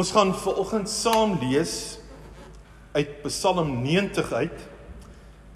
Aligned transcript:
Ons 0.00 0.14
gaan 0.16 0.30
vanoggend 0.32 0.88
saam 0.88 1.34
lees 1.42 1.98
uit 2.92 3.10
Psalm 3.22 3.82
90 3.82 4.32
uit. 4.32 4.62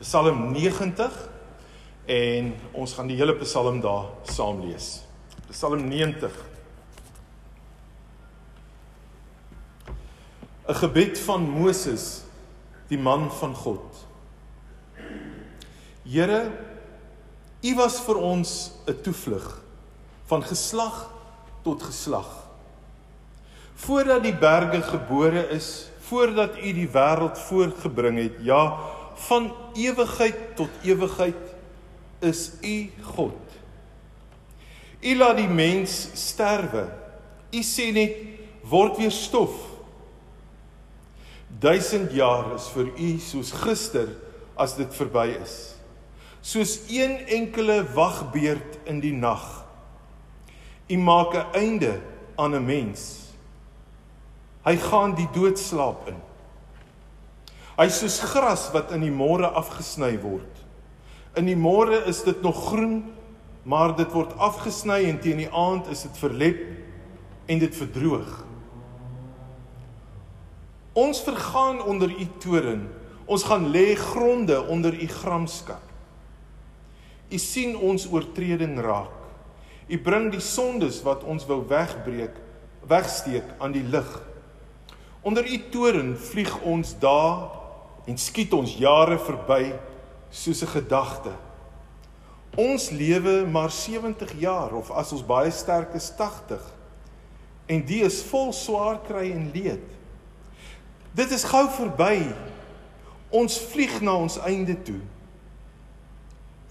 Psalm 0.02 0.50
90 0.52 1.14
en 2.12 2.50
ons 2.76 2.92
gaan 2.92 3.08
die 3.08 3.16
hele 3.16 3.32
Psalm 3.40 3.78
daar 3.80 4.10
saam 4.28 4.60
lees. 4.66 5.00
Psalm 5.48 5.86
90. 5.88 6.36
'n 10.68 10.74
Gebed 10.82 11.18
van 11.24 11.48
Moses, 11.48 12.22
die 12.92 13.00
man 13.00 13.30
van 13.40 13.54
God. 13.54 14.06
Here, 16.04 16.52
U 17.62 17.74
was 17.80 18.00
vir 18.00 18.16
ons 18.16 18.72
'n 18.86 19.00
toevlug 19.00 19.62
van 20.28 20.42
geslag 20.44 21.08
tot 21.62 21.82
geslag 21.82 22.43
voordat 23.74 24.22
die 24.22 24.34
berge 24.34 24.82
gebore 24.82 25.48
is, 25.48 25.88
voordat 26.08 26.58
U 26.58 26.72
die 26.72 26.88
wêreld 26.88 27.38
voorgebring 27.48 28.18
het. 28.18 28.38
Ja, 28.44 28.76
van 29.14 29.52
ewigheid 29.74 30.56
tot 30.56 30.70
ewigheid 30.82 31.54
is 32.20 32.50
U 32.62 32.90
God. 33.14 33.40
U 35.00 35.16
laat 35.16 35.36
die 35.36 35.48
mens 35.48 36.08
sterwe. 36.16 36.88
U 37.52 37.62
sê 37.62 37.90
net 37.92 38.16
word 38.64 38.98
weer 38.98 39.12
stof. 39.12 39.54
Duisend 41.60 42.12
jaar 42.16 42.54
is 42.56 42.66
vir 42.74 42.90
U 42.96 43.10
soos 43.22 43.52
gister 43.64 44.08
as 44.56 44.76
dit 44.78 44.90
verby 44.96 45.28
is. 45.36 45.74
Soos 46.44 46.78
een 46.92 47.18
enkele 47.32 47.82
wagbeerd 47.94 48.80
in 48.88 49.00
die 49.00 49.14
nag. 49.16 49.64
U 50.88 50.96
maak 50.98 51.34
'n 51.34 51.52
einde 51.52 52.00
aan 52.36 52.54
'n 52.54 52.64
mens. 52.64 53.23
Hy 54.64 54.76
gaan 54.80 55.12
die 55.18 55.28
dood 55.34 55.60
slaap 55.60 56.08
in. 56.08 56.16
Hy 57.74 57.88
soos 57.90 58.20
gras 58.22 58.68
wat 58.72 58.94
in 58.94 59.02
die 59.04 59.12
môre 59.12 59.50
afgesny 59.58 60.14
word. 60.22 60.62
In 61.36 61.48
die 61.50 61.58
môre 61.58 62.04
is 62.08 62.22
dit 62.24 62.40
nog 62.42 62.60
groen, 62.70 63.00
maar 63.64 63.96
dit 63.98 64.10
word 64.14 64.36
afgesny 64.38 65.02
en 65.08 65.18
teen 65.20 65.40
die 65.42 65.50
aand 65.50 65.88
is 65.92 66.04
dit 66.06 66.20
verlep 66.20 66.60
en 67.50 67.60
dit 67.60 67.76
verdroog. 67.76 68.44
Ons 70.94 71.24
vergaan 71.26 71.82
onder 71.82 72.12
u 72.12 72.26
toren. 72.38 72.86
Ons 73.26 73.42
gaan 73.48 73.66
lê 73.72 73.94
gronde 73.98 74.60
onder 74.70 74.94
u 74.94 75.06
gramskap. 75.06 75.82
U 77.30 77.38
sien 77.38 77.74
ons 77.76 78.06
oortreding 78.12 78.78
raak. 78.84 79.10
U 79.88 79.98
bring 79.98 80.30
die 80.32 80.44
sondes 80.44 81.00
wat 81.04 81.24
ons 81.26 81.46
wou 81.48 81.64
wegbreek, 81.68 82.36
wegsteek 82.88 83.56
aan 83.58 83.74
die 83.74 83.82
lig. 83.82 84.12
Onder 85.24 85.46
u 85.48 85.56
toren 85.72 86.18
vlieg 86.20 86.52
ons 86.60 86.90
dae 87.00 87.48
en 88.04 88.18
skiet 88.20 88.52
ons 88.52 88.74
jare 88.76 89.16
verby 89.16 89.72
soos 90.28 90.60
'n 90.62 90.68
gedagte. 90.76 91.32
Ons 92.60 92.90
lewe 92.90 93.46
maar 93.46 93.70
70 93.70 94.32
jaar 94.38 94.74
of 94.74 94.90
as 94.90 95.12
ons 95.12 95.24
baie 95.24 95.50
sterk 95.50 95.94
is 95.94 96.12
80. 96.16 96.60
En 97.66 97.84
die 97.84 98.02
is 98.04 98.22
vol 98.22 98.52
swaar 98.52 99.00
kry 99.00 99.32
en 99.32 99.50
leed. 99.54 99.88
Dit 101.14 101.30
is 101.30 101.44
gou 101.44 101.70
verby. 101.70 102.34
Ons 103.30 103.58
vlieg 103.58 104.00
na 104.00 104.14
ons 104.14 104.38
einde 104.38 104.82
toe. 104.82 105.00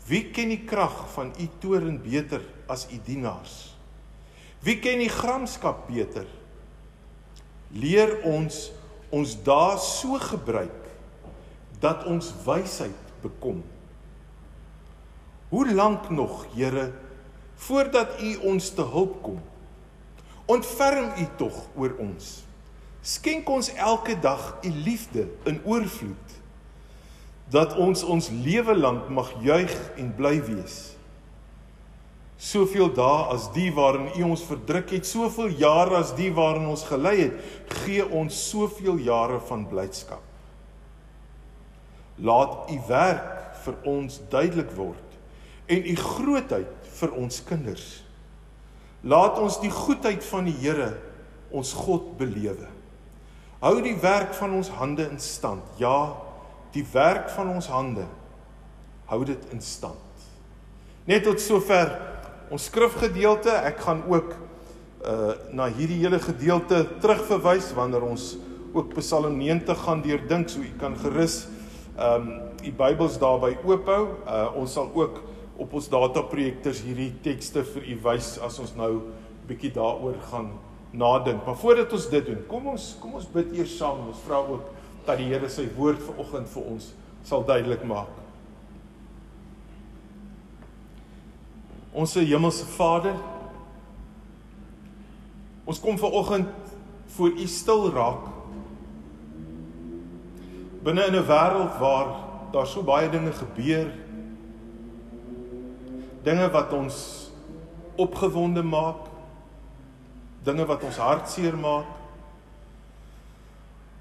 Wie 0.06 0.30
ken 0.32 0.50
die 0.50 0.64
krag 0.66 1.10
van 1.14 1.34
u 1.40 1.50
toren 1.60 2.02
beter 2.02 2.42
as 2.68 2.88
u 2.92 3.00
dienaars? 3.06 3.76
Wie 4.60 4.80
ken 4.80 5.00
die 5.00 5.10
gramskap 5.10 5.88
beter? 5.88 6.28
Leer 7.74 8.20
ons 8.28 8.70
ons 9.14 9.36
dae 9.46 9.78
so 9.82 10.18
gebruik 10.22 10.90
dat 11.84 12.06
ons 12.10 12.32
wysheid 12.46 13.12
bekom. 13.22 13.60
Hoe 15.54 15.66
lank 15.74 16.10
nog, 16.10 16.48
Here, 16.56 16.92
voordat 17.56 18.18
U 18.22 18.32
ons 18.54 18.70
te 18.74 18.82
hulp 18.82 19.20
kom? 19.22 19.38
Ontferm 20.50 21.12
U 21.20 21.28
tog 21.38 21.60
oor 21.78 21.94
ons. 22.02 22.42
Skenk 23.04 23.50
ons 23.50 23.70
elke 23.76 24.16
dag 24.20 24.58
U 24.64 24.72
liefde 24.72 25.28
in 25.46 25.62
oorvloed 25.64 26.40
dat 27.54 27.76
ons 27.78 28.02
ons 28.08 28.32
lewe 28.34 28.74
lank 28.74 29.10
mag 29.14 29.30
juig 29.44 29.74
en 30.00 30.10
bly 30.18 30.40
wees 30.42 30.93
soveel 32.38 32.90
dae 32.94 33.30
as 33.34 33.48
die 33.56 33.70
waarin 33.76 34.10
U 34.18 34.30
ons 34.34 34.44
verdruk 34.48 34.92
het, 34.96 35.08
soveel 35.08 35.54
jare 35.60 36.00
as 36.02 36.14
die 36.18 36.32
waarin 36.34 36.68
ons 36.72 36.86
gelei 36.88 37.16
het, 37.26 37.40
gee 37.84 38.06
ons 38.06 38.38
soveel 38.50 39.00
jare 39.06 39.40
van 39.50 39.66
blydskap. 39.70 40.22
Laat 42.24 42.70
U 42.70 42.78
werk 42.90 43.58
vir 43.64 43.80
ons 43.90 44.20
duidelik 44.30 44.74
word 44.78 45.18
en 45.72 45.86
U 45.88 45.96
grootheid 45.98 46.90
vir 47.00 47.16
ons 47.18 47.40
kinders. 47.48 47.88
Laat 49.04 49.40
ons 49.42 49.60
die 49.64 49.72
goedheid 49.74 50.24
van 50.24 50.48
die 50.48 50.56
Here 50.62 50.94
ons 51.54 51.74
God 51.76 52.14
belewe. 52.20 52.70
Hou 53.64 53.78
die 53.84 53.96
werk 54.02 54.34
van 54.36 54.56
ons 54.58 54.70
hande 54.76 55.06
in 55.08 55.20
stand. 55.24 55.64
Ja, 55.80 56.16
die 56.76 56.86
werk 56.94 57.30
van 57.32 57.52
ons 57.54 57.70
hande 57.72 58.06
hou 59.12 59.22
dit 59.28 59.52
in 59.54 59.62
stand. 59.62 60.00
Net 61.08 61.26
tot 61.28 61.42
sover 61.44 61.92
ons 62.54 62.70
skrifgedeelte. 62.70 63.54
Ek 63.66 63.82
gaan 63.82 64.04
ook 64.10 64.36
uh 65.04 65.34
na 65.52 65.66
hierdie 65.68 66.00
hele 66.00 66.20
gedeelte 66.22 66.86
terugverwys 67.04 67.74
wanneer 67.76 68.06
ons 68.08 68.38
ook 68.74 68.94
Psalm 69.02 69.36
90 69.38 69.82
gaan 69.86 70.02
deurdink, 70.02 70.50
so 70.50 70.62
u 70.64 70.70
kan 70.80 70.96
gerus 70.98 71.48
um 72.00 72.30
u 72.64 72.72
Bybels 72.72 73.18
daarby 73.20 73.58
oophou. 73.66 74.04
Uh 74.24 74.46
ons 74.62 74.78
sal 74.78 74.92
ook 74.94 75.20
op 75.58 75.74
ons 75.74 75.90
dataprojektors 75.90 76.82
hierdie 76.86 77.12
tekste 77.26 77.66
vir 77.74 77.90
u 77.90 78.00
wys 78.08 78.38
as 78.40 78.62
ons 78.64 78.74
nou 78.78 78.94
bietjie 79.50 79.74
daaroor 79.76 80.18
gaan 80.32 80.54
nadink. 80.94 81.44
Maar 81.46 81.58
voordat 81.60 81.94
ons 81.94 82.10
dit 82.10 82.26
doen, 82.26 82.42
kom 82.48 82.72
ons 82.78 82.90
kom 83.02 83.18
ons 83.20 83.32
bid 83.34 83.58
eers 83.58 83.78
saam. 83.78 84.08
Ons 84.14 84.24
vra 84.28 84.40
ook 84.46 84.70
dat 85.06 85.18
die 85.20 85.32
Here 85.34 85.50
sy 85.50 85.68
woord 85.76 86.02
vanoggend 86.06 86.48
vir 86.54 86.76
ons 86.78 86.94
sal 87.28 87.44
duidelik 87.44 87.84
maak. 87.84 88.23
Ons 91.94 92.14
hemelse 92.18 92.66
Vader, 92.66 93.16
ons 95.64 95.80
kom 95.80 95.98
ver 95.98 96.12
oggend 96.12 96.50
voor 97.16 97.30
U 97.30 97.48
stil 97.48 97.92
raak. 97.94 98.26
Binne 100.84 101.06
in 101.06 101.16
'n 101.16 101.28
wêreld 101.28 101.78
waar 101.80 102.16
daar 102.52 102.68
so 102.68 102.84
baie 102.84 103.10
dinge 103.10 103.32
gebeur, 103.32 103.92
dinge 106.24 106.50
wat 106.52 106.74
ons 106.74 107.30
opgewonde 107.96 108.64
maak, 108.64 109.08
dinge 110.44 110.66
wat 110.66 110.84
ons 110.84 110.98
hartseer 110.98 111.58
maak, 111.58 111.86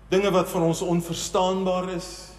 dinge 0.09 0.31
wat 0.31 0.49
vir 0.49 0.61
ons 0.61 0.83
onverstaanbaar 0.83 1.89
is. 1.89 2.32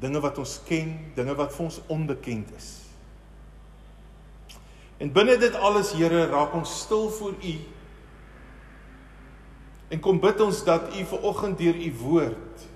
Dinge 0.00 0.20
wat 0.20 0.38
ons 0.38 0.58
ken, 0.68 0.92
dinge 1.16 1.34
wat 1.38 1.54
vir 1.54 1.64
ons 1.64 1.80
onbekend 1.92 2.50
is. 2.56 2.70
En 5.00 5.12
binne 5.12 5.36
dit 5.40 5.56
alles, 5.60 5.92
Here, 5.96 6.26
raak 6.30 6.54
ons 6.56 6.78
stil 6.82 7.08
voor 7.18 7.36
U. 7.36 7.54
En 9.92 10.00
kom 10.02 10.20
bid 10.20 10.40
ons 10.40 10.62
dat 10.64 10.88
U 10.96 11.04
ver 11.12 11.28
oggend 11.30 11.58
deur 11.60 11.76
U 11.76 11.92
woord 12.00 12.66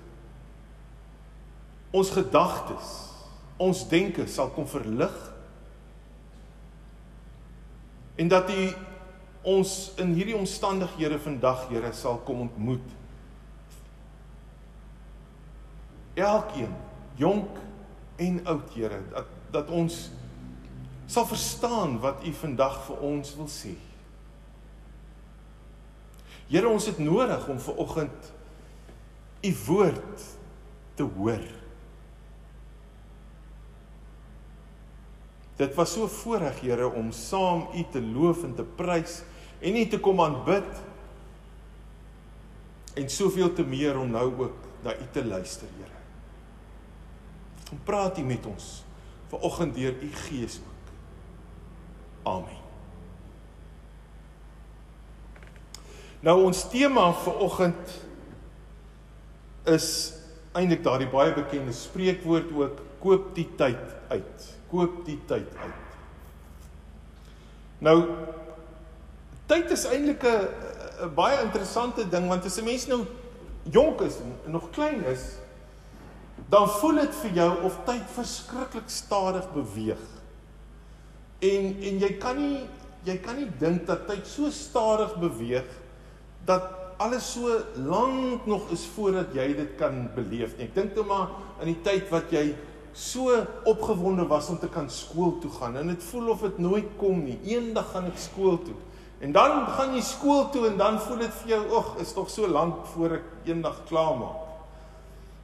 ons 1.91 2.07
gedagtes, 2.15 2.91
ons 3.59 3.83
denke 3.91 4.23
sal 4.31 4.47
kom 4.55 4.63
verlig. 4.69 5.15
En 8.15 8.31
dat 8.31 8.47
U 8.49 8.61
ons 9.51 9.73
in 9.99 10.13
hierdie 10.15 10.37
omstandighede 10.37 11.17
vandag, 11.19 11.67
Here, 11.67 11.91
sal 11.97 12.21
kom 12.25 12.45
ontmoet. 12.45 12.87
Elkeen 16.15 16.71
jonk 17.21 17.61
en 18.21 18.41
oud, 18.49 18.73
Here, 18.73 19.01
dat 19.13 19.37
dat 19.51 19.69
ons 19.69 20.09
sal 21.11 21.25
verstaan 21.27 21.97
wat 21.99 22.23
U 22.23 22.31
vandag 22.39 22.77
vir 22.87 23.01
ons 23.03 23.33
wil 23.35 23.49
sê. 23.51 23.73
Here, 26.51 26.67
ons 26.67 26.87
het 26.87 26.99
nodig 27.03 27.47
om 27.51 27.59
ver 27.59 27.81
oggend 27.83 28.29
U 29.41 29.51
woord 29.65 30.23
te 30.95 31.07
hoor. 31.17 31.43
Dit 35.59 35.75
was 35.75 35.93
so 35.97 36.07
voorreg, 36.07 36.63
Here, 36.63 36.87
om 36.87 37.11
saam 37.15 37.67
U 37.75 37.85
te 37.91 38.01
loof 38.01 38.45
en 38.47 38.55
te 38.55 38.67
prys 38.77 39.21
en 39.59 39.77
U 39.77 39.87
te 39.91 39.99
kom 39.99 40.23
aanbid. 40.23 40.69
En 42.95 43.07
soveel 43.09 43.51
te 43.55 43.63
meer 43.63 43.99
om 43.99 44.11
nou 44.11 44.29
ook 44.47 44.69
na 44.83 44.95
U 44.95 45.11
te 45.11 45.25
luister, 45.25 45.67
Here. 45.79 46.00
Kom 47.71 47.79
praat 47.87 48.17
U 48.19 48.23
met 48.27 48.45
ons 48.45 48.65
ver 49.31 49.45
oggend 49.47 49.77
deur 49.79 49.95
U 49.95 50.09
Gees 50.25 50.57
ook. 50.59 50.89
Amen. 52.27 52.59
Nou 56.19 56.35
ons 56.43 56.65
tema 56.69 57.05
vir 57.23 57.37
oggend 57.47 57.93
is 59.71 59.87
eintlik 60.51 60.83
daardie 60.83 61.07
baie 61.09 61.31
bekende 61.33 61.71
spreekwoord 61.73 62.51
ook 62.51 62.83
koop 62.99 63.31
die 63.37 63.47
tyd 63.55 63.95
uit. 64.11 64.49
Koop 64.69 64.99
die 65.07 65.17
tyd 65.31 65.55
uit. 65.63 65.95
Nou 67.79 67.95
tyd 69.47 69.71
is 69.71 69.87
eintlik 69.87 70.27
'n 70.27 71.15
baie 71.15 71.39
interessante 71.41 72.03
ding 72.09 72.27
want 72.27 72.45
as 72.45 72.59
'n 72.59 72.67
mens 72.67 72.87
nou 72.87 73.05
jonk 73.63 74.01
is 74.01 74.19
en 74.19 74.51
nog 74.51 74.69
klein 74.69 75.03
is, 75.05 75.39
dan 76.49 76.69
voel 76.69 77.03
dit 77.03 77.15
vir 77.21 77.31
jou 77.31 77.49
of 77.67 77.77
tyd 77.85 78.03
verskriklik 78.15 78.89
stadig 78.89 79.47
beweeg. 79.53 80.03
En 81.41 81.71
en 81.81 81.99
jy 81.99 82.11
kan 82.21 82.37
nie 82.37 82.67
jy 83.05 83.17
kan 83.17 83.39
nie 83.39 83.49
dink 83.59 83.87
dat 83.89 84.05
tyd 84.09 84.27
so 84.29 84.49
stadig 84.53 85.15
beweeg 85.21 85.65
dat 86.45 86.67
alles 87.01 87.31
so 87.33 87.49
lank 87.75 88.45
nog 88.45 88.69
is 88.69 88.83
voordat 88.95 89.33
jy 89.33 89.47
dit 89.57 89.71
kan 89.79 90.03
beleef 90.15 90.53
nie. 90.57 90.67
Ek 90.69 90.75
dink 90.75 90.93
toe 90.93 91.05
maar 91.07 91.33
in 91.61 91.71
die 91.71 91.79
tyd 91.85 92.11
wat 92.13 92.29
jy 92.33 92.51
so 92.93 93.33
opgewonde 93.69 94.27
was 94.29 94.49
om 94.51 94.59
te 94.61 94.69
kan 94.69 94.89
skool 94.91 95.37
toe 95.41 95.51
gaan 95.55 95.79
en 95.79 95.93
dit 95.93 96.03
voel 96.11 96.33
of 96.35 96.45
dit 96.45 96.61
nooit 96.61 96.93
kom 97.01 97.23
nie. 97.25 97.39
Eendag 97.55 97.89
gaan 97.95 98.09
ek 98.11 98.19
skool 98.21 98.59
toe. 98.65 98.77
En 99.21 99.33
dan 99.33 99.65
gaan 99.77 99.95
jy 99.95 100.01
skool 100.05 100.47
toe 100.53 100.67
en 100.69 100.77
dan 100.77 100.99
voel 101.01 101.23
dit 101.23 101.33
vir 101.41 101.49
jou, 101.49 101.61
"Ag, 101.77 101.97
is 102.01 102.13
tog 102.13 102.29
so 102.29 102.47
lank 102.47 102.85
voor 102.93 103.11
ek 103.13 103.23
eendag 103.45 103.83
klaar 103.87 104.17
maak." 104.17 104.40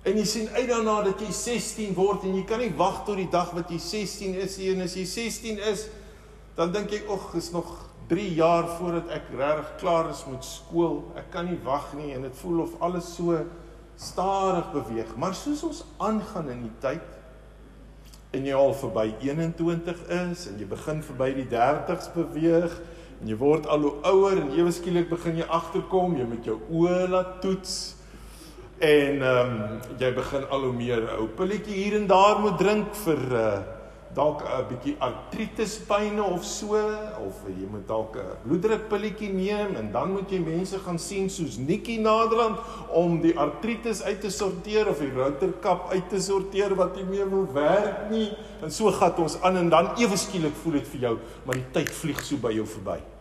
En 0.07 0.15
jy 0.15 0.23
sien 0.29 0.47
uit 0.55 0.69
daarna 0.69 1.01
dat 1.09 1.19
jy 1.19 1.33
16 1.35 1.95
word 1.97 2.23
en 2.23 2.37
jy 2.37 2.45
kan 2.47 2.61
nie 2.63 2.71
wag 2.79 3.03
tot 3.07 3.19
die 3.19 3.27
dag 3.31 3.51
wat 3.57 3.73
jy 3.73 3.79
16 3.83 4.37
is 4.45 4.55
nie 4.61 4.71
en 4.71 4.85
as 4.85 4.95
jy 4.95 5.03
16 5.09 5.59
is, 5.71 5.87
dan 6.55 6.71
dink 6.71 6.93
jy, 6.95 7.01
"Ag, 7.11 7.33
is 7.35 7.51
nog 7.51 7.87
3 8.07 8.33
jaar 8.33 8.67
voordat 8.77 9.09
ek 9.11 9.31
regtig 9.35 9.71
klaar 9.81 10.09
is 10.09 10.23
met 10.31 10.43
skool. 10.43 11.01
Ek 11.19 11.27
kan 11.31 11.45
nie 11.45 11.59
wag 11.63 11.91
nie 11.97 12.13
en 12.15 12.23
dit 12.23 12.35
voel 12.39 12.61
of 12.63 12.77
alles 12.79 13.09
so 13.17 13.41
stadig 13.99 14.71
beweeg. 14.71 15.15
Maar 15.19 15.35
soos 15.35 15.63
ons 15.63 15.83
aangaan 15.97 16.49
in 16.53 16.61
die 16.61 16.75
tyd 16.79 17.03
en 18.31 18.45
jy 18.45 18.53
al 18.55 18.73
verby 18.77 19.09
21 19.25 20.05
is 20.07 20.47
en 20.47 20.59
jy 20.59 20.67
begin 20.69 21.03
verby 21.03 21.33
die 21.35 21.47
30s 21.51 22.07
beweeg 22.15 22.79
en 23.19 23.27
jy 23.27 23.37
word 23.39 23.67
al 23.67 23.83
hoe 23.87 23.93
ouer 24.11 24.39
en 24.39 24.55
ewe 24.55 24.71
skielik 24.71 25.09
begin 25.09 25.39
jy 25.41 25.47
agterkom 25.59 26.15
jy 26.19 26.27
met 26.29 26.47
jou 26.47 26.59
oë 26.69 27.07
laat 27.11 27.37
toets 27.43 27.96
en 28.79 29.21
ehm 29.21 29.55
um, 29.55 29.79
jy 29.97 30.11
begin 30.13 30.43
al 30.53 30.67
hoe 30.67 30.73
meer 30.73 31.01
ou 31.17 31.25
pilletjie 31.39 31.73
hier 31.73 31.95
en 31.97 32.05
daar 32.07 32.39
moet 32.39 32.57
drink 32.57 32.93
vir 33.05 33.25
uh 33.33 33.57
dalk 34.17 34.41
'n 34.41 34.65
bietjie 34.69 34.95
artritis 34.99 35.77
pynne 35.85 36.23
of 36.23 36.45
so 36.45 36.77
of 37.21 37.35
jy 37.45 37.67
moet 37.69 37.87
dalk 37.87 38.15
'n 38.17 38.37
bloeddrukpilletjie 38.45 39.33
neem 39.33 39.75
en 39.75 39.91
dan 39.91 40.11
moet 40.11 40.31
jy 40.31 40.39
mense 40.39 40.79
gaan 40.79 40.99
sien 40.99 41.29
soos 41.29 41.57
Nikki 41.57 41.97
Naderland 41.97 42.57
om 42.89 43.21
die 43.21 43.37
artritis 43.37 44.01
uit 44.03 44.21
te 44.21 44.29
sorteer 44.29 44.89
of 44.89 44.99
die 44.99 45.11
routerkap 45.11 45.91
uit 45.91 46.09
te 46.09 46.21
sorteer 46.21 46.75
wat 46.75 46.95
nie 46.95 47.05
meer 47.05 47.29
wil 47.29 47.45
werk 47.53 48.09
nie 48.09 48.31
en 48.61 48.71
so 48.71 48.91
gaan 48.91 49.17
ons 49.17 49.41
aan 49.41 49.57
en 49.57 49.69
dan 49.69 49.93
ewe 49.97 50.17
skielik 50.17 50.55
voel 50.63 50.73
dit 50.79 50.87
vir 50.87 50.99
jou 50.99 51.17
maar 51.45 51.55
die 51.55 51.71
tyd 51.71 51.89
vlieg 51.89 52.23
so 52.23 52.37
by 52.37 52.51
jou 52.51 52.65
verby. 52.65 53.16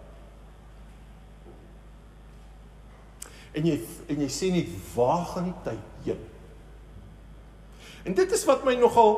En 3.56 3.67
jy 3.67 3.76
en 4.12 4.20
jy 4.20 4.31
sê 4.31 4.50
net 4.53 4.73
waar 4.94 5.25
gaan 5.32 5.50
die 5.50 5.61
tyd 5.64 5.93
heen? 6.05 6.25
En 8.06 8.14
dit 8.14 8.32
is 8.37 8.44
wat 8.47 8.64
my 8.67 8.76
nogal 8.79 9.17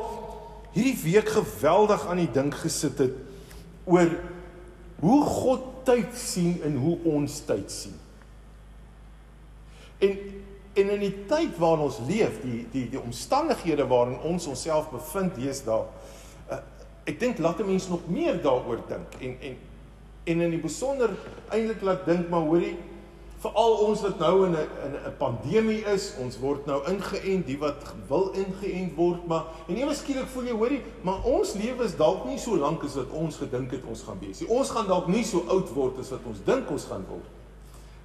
hierdie 0.73 0.97
week 1.03 1.29
geweldig 1.33 2.05
aan 2.07 2.21
die 2.23 2.31
dink 2.33 2.55
gesit 2.61 3.01
het 3.03 3.17
oor 3.89 4.11
hoe 4.99 5.19
God 5.25 5.65
tyd 5.87 6.15
sien 6.17 6.59
en 6.65 6.77
hoe 6.81 6.97
ons 7.09 7.39
tyd 7.47 7.71
sien. 7.73 7.97
En 9.99 10.17
en 10.79 10.91
in 10.93 11.01
die 11.01 11.25
tyd 11.27 11.57
waarin 11.59 11.81
ons 11.89 11.97
leef, 12.07 12.37
die 12.45 12.61
die 12.71 12.85
die 12.93 12.99
omstandighede 13.01 13.87
waarin 13.89 14.19
ons 14.29 14.45
onsself 14.47 14.87
bevind 14.93 15.33
deesdae, 15.35 15.81
uh, 16.53 16.59
ek 17.09 17.17
dink 17.19 17.41
laat 17.43 17.59
'n 17.59 17.67
mens 17.67 17.89
nog 17.89 18.05
meer 18.07 18.39
daaroor 18.41 18.79
dink 18.87 19.17
en 19.19 19.35
en 19.41 19.57
en 20.23 20.41
in 20.41 20.51
die 20.53 20.61
besonder 20.61 21.09
eintlik 21.49 21.81
laat 21.81 22.05
dink 22.05 22.29
maar 22.29 22.45
hoorie 22.45 22.77
Veral 23.39 23.77
ons 23.85 24.01
wat 24.03 24.19
nou 24.19 24.45
in 24.45 24.51
'n 24.51 24.67
in 24.85 24.93
'n 24.95 25.15
pandemie 25.17 25.83
is, 25.85 26.13
ons 26.19 26.39
word 26.39 26.65
nou 26.65 26.83
ingeënt, 26.87 27.45
die 27.45 27.57
wat 27.57 27.93
wil 28.07 28.31
ingeënt 28.33 28.95
word, 28.95 29.27
maar 29.27 29.45
en 29.67 29.75
ewe 29.75 29.93
skielik 29.93 30.27
voel 30.27 30.43
jy, 30.43 30.55
hoorie, 30.55 30.81
maar 31.01 31.23
ons 31.23 31.53
lewe 31.53 31.83
is 31.83 31.95
dalk 31.95 32.25
nie 32.25 32.37
so 32.37 32.57
lank 32.57 32.83
as 32.83 32.95
wat 32.95 33.09
ons 33.09 33.37
gedink 33.37 33.71
het 33.71 33.85
ons 33.85 34.03
gaan 34.03 34.19
wees 34.19 34.39
nie. 34.39 34.49
Ons 34.49 34.69
gaan 34.69 34.87
dalk 34.87 35.07
nie 35.07 35.23
so 35.23 35.45
oud 35.47 35.69
word 35.69 35.99
as 35.99 36.09
wat 36.09 36.25
ons 36.25 36.43
dink 36.45 36.71
ons 36.71 36.85
gaan 36.85 37.05
word. 37.09 37.29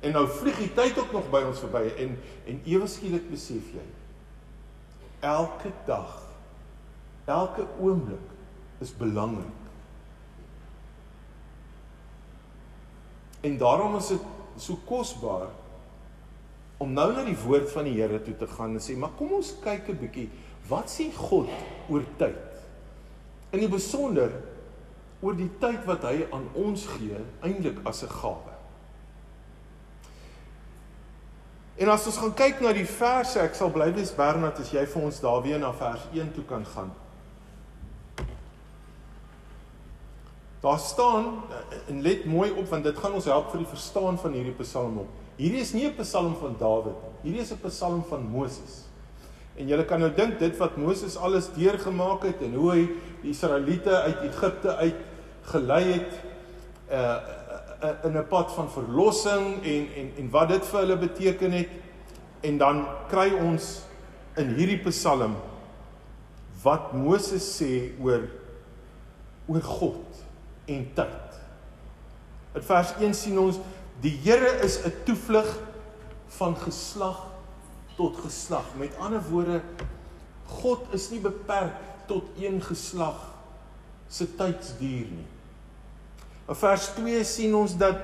En 0.01 0.13
nou 0.13 0.27
vlieg 0.29 0.59
die 0.59 0.75
tyd 0.75 0.99
ook 0.99 1.13
nog 1.13 1.31
by 1.31 1.43
ons 1.43 1.59
verby 1.59 1.91
en 1.99 2.19
en 2.47 2.61
ewe 2.65 2.87
skielik 2.87 3.31
besef 3.31 3.73
jy 3.73 3.87
elke 5.25 5.73
dag 5.87 6.23
elke 7.25 7.67
oomblik 7.81 8.33
is 8.85 8.97
belangrik. 8.97 9.61
En 13.41 13.59
daarom 13.59 13.97
is 13.97 14.07
dit 14.07 14.21
so 14.57 14.79
kosbaar 14.87 15.51
om 16.83 16.93
nou 16.93 17.13
na 17.15 17.25
die 17.25 17.39
woord 17.45 17.71
van 17.73 17.87
die 17.89 17.95
Here 17.97 18.19
toe 18.23 18.35
te 18.37 18.47
gaan 18.51 18.75
en 18.75 18.83
sê, 18.83 18.97
maar 18.99 19.15
kom 19.19 19.33
ons 19.33 19.55
kyk 19.63 19.89
'n 19.89 19.99
bietjie, 19.99 20.29
wat 20.69 20.89
sê 20.89 21.13
God 21.13 21.49
oor 21.89 22.03
tyd? 22.19 22.51
In 23.53 23.61
die 23.61 23.69
besonder 23.69 24.31
oor 25.23 25.35
die 25.35 25.51
tyd 25.61 25.85
wat 25.87 26.03
hy 26.03 26.27
aan 26.33 26.49
ons 26.55 26.87
gee, 26.87 27.21
eintlik 27.43 27.79
as 27.85 28.03
'n 28.03 28.09
gawe. 28.09 28.55
En 31.77 31.89
as 31.89 32.07
ons 32.07 32.19
gaan 32.19 32.35
kyk 32.35 32.61
na 32.61 32.73
die 32.73 32.87
verse, 32.87 33.41
ek 33.41 33.55
sal 33.55 33.71
bly 33.71 33.93
wees 33.95 34.13
Bernard 34.15 34.59
as 34.61 34.71
jy 34.71 34.85
vir 34.87 35.03
ons 35.03 35.21
daar 35.21 35.43
weer 35.43 35.59
na 35.59 35.73
vers 35.73 36.01
1 36.13 36.33
toe 36.35 36.45
kan 36.45 36.65
gaan. 36.65 36.93
Daar 40.65 40.79
staan 40.79 41.43
en 41.87 42.03
let 42.03 42.25
mooi 42.25 42.51
op 42.51 42.69
want 42.69 42.85
dit 42.85 42.99
gaan 42.99 43.13
ons 43.13 43.27
help 43.29 43.51
vir 43.53 43.61
die 43.61 43.69
verstaan 43.69 44.17
van 44.19 44.33
hierdie 44.33 44.55
Psalm 44.63 44.97
op. 45.03 45.11
Hierdie 45.37 45.61
is 45.61 45.75
nie 45.77 45.85
'n 45.85 45.97
Psalm 45.99 46.37
van 46.41 46.57
Dawid 46.59 46.97
nie. 47.03 47.13
Hierdie 47.23 47.43
is 47.43 47.53
'n 47.53 47.61
Psalm 47.69 48.05
van 48.09 48.23
Moses. 48.23 48.89
En 49.57 49.69
julle 49.69 49.85
kan 49.85 50.01
nou 50.01 50.11
dink 50.15 50.39
dit 50.39 50.57
wat 50.57 50.77
Moses 50.77 51.17
alles 51.17 51.53
deurgemaak 51.53 52.23
het 52.23 52.41
en 52.43 52.55
hoe 52.55 52.71
hy 52.71 52.89
die 53.23 53.31
Israeliete 53.31 53.91
uit 53.91 54.23
Egipte 54.23 54.77
uit 54.77 54.95
gelei 55.43 55.85
het 55.93 56.13
uh 56.91 57.19
in 58.05 58.17
'n 58.17 58.27
pad 58.29 58.53
van 58.53 58.71
verlossing 58.71 59.63
en 59.63 59.89
en 59.97 60.13
en 60.17 60.31
wat 60.31 60.49
dit 60.49 60.67
vir 60.67 60.81
hulle 60.81 60.97
beteken 60.97 61.53
het 61.53 61.69
en 62.41 62.59
dan 62.59 62.87
kry 63.09 63.33
ons 63.33 63.83
in 64.37 64.55
hierdie 64.55 64.81
Psalm 64.89 65.37
wat 66.63 66.93
Moses 66.93 67.63
sê 67.63 67.93
oor 68.01 68.23
oor 69.47 69.63
God 69.63 70.24
en 70.67 70.87
tyd. 70.95 71.39
In 72.55 72.63
vers 72.63 72.95
1 73.01 73.15
sien 73.15 73.39
ons 73.39 73.59
die 74.01 74.15
Here 74.25 74.61
is 74.65 74.79
'n 74.85 74.93
toevlug 75.05 75.49
van 76.39 76.57
geslag 76.57 77.27
tot 77.97 78.17
geslag. 78.17 78.65
Met 78.77 78.97
ander 78.99 79.23
woorde 79.31 79.63
God 80.47 80.81
is 80.93 81.11
nie 81.11 81.21
beperk 81.21 81.75
tot 82.07 82.25
een 82.39 82.61
geslag 82.63 83.35
se 84.09 84.27
tydsduur 84.37 85.09
nie. 85.11 85.27
In 86.49 86.55
vers 86.55 86.91
2 86.99 87.25
sien 87.25 87.55
ons 87.55 87.77
dat 87.77 87.97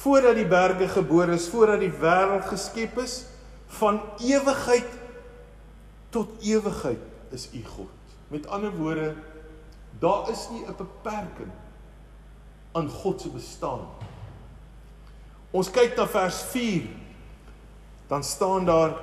voordat 0.00 0.34
die 0.38 0.46
berge 0.46 0.88
gebore 0.88 1.34
is, 1.34 1.48
voordat 1.48 1.80
die 1.80 1.92
wêreld 1.92 2.46
geskep 2.46 2.98
is, 3.02 3.24
van 3.66 4.00
ewigheid 4.22 4.86
tot 6.10 6.28
ewigheid 6.42 7.02
is 7.34 7.48
U 7.54 7.64
God. 7.64 7.90
Met 8.28 8.46
ander 8.46 8.72
woorde 8.74 9.14
Daar 9.98 10.30
is 10.30 10.48
nie 10.50 10.64
'n 10.64 10.76
beperking 10.76 11.52
aan 12.72 12.88
God 12.88 13.20
se 13.20 13.28
bestaan. 13.28 13.86
Ons 15.50 15.70
kyk 15.70 15.96
na 15.96 16.06
vers 16.06 16.42
4. 16.42 16.88
Dan 18.06 18.24
staan 18.24 18.64
daar 18.64 18.94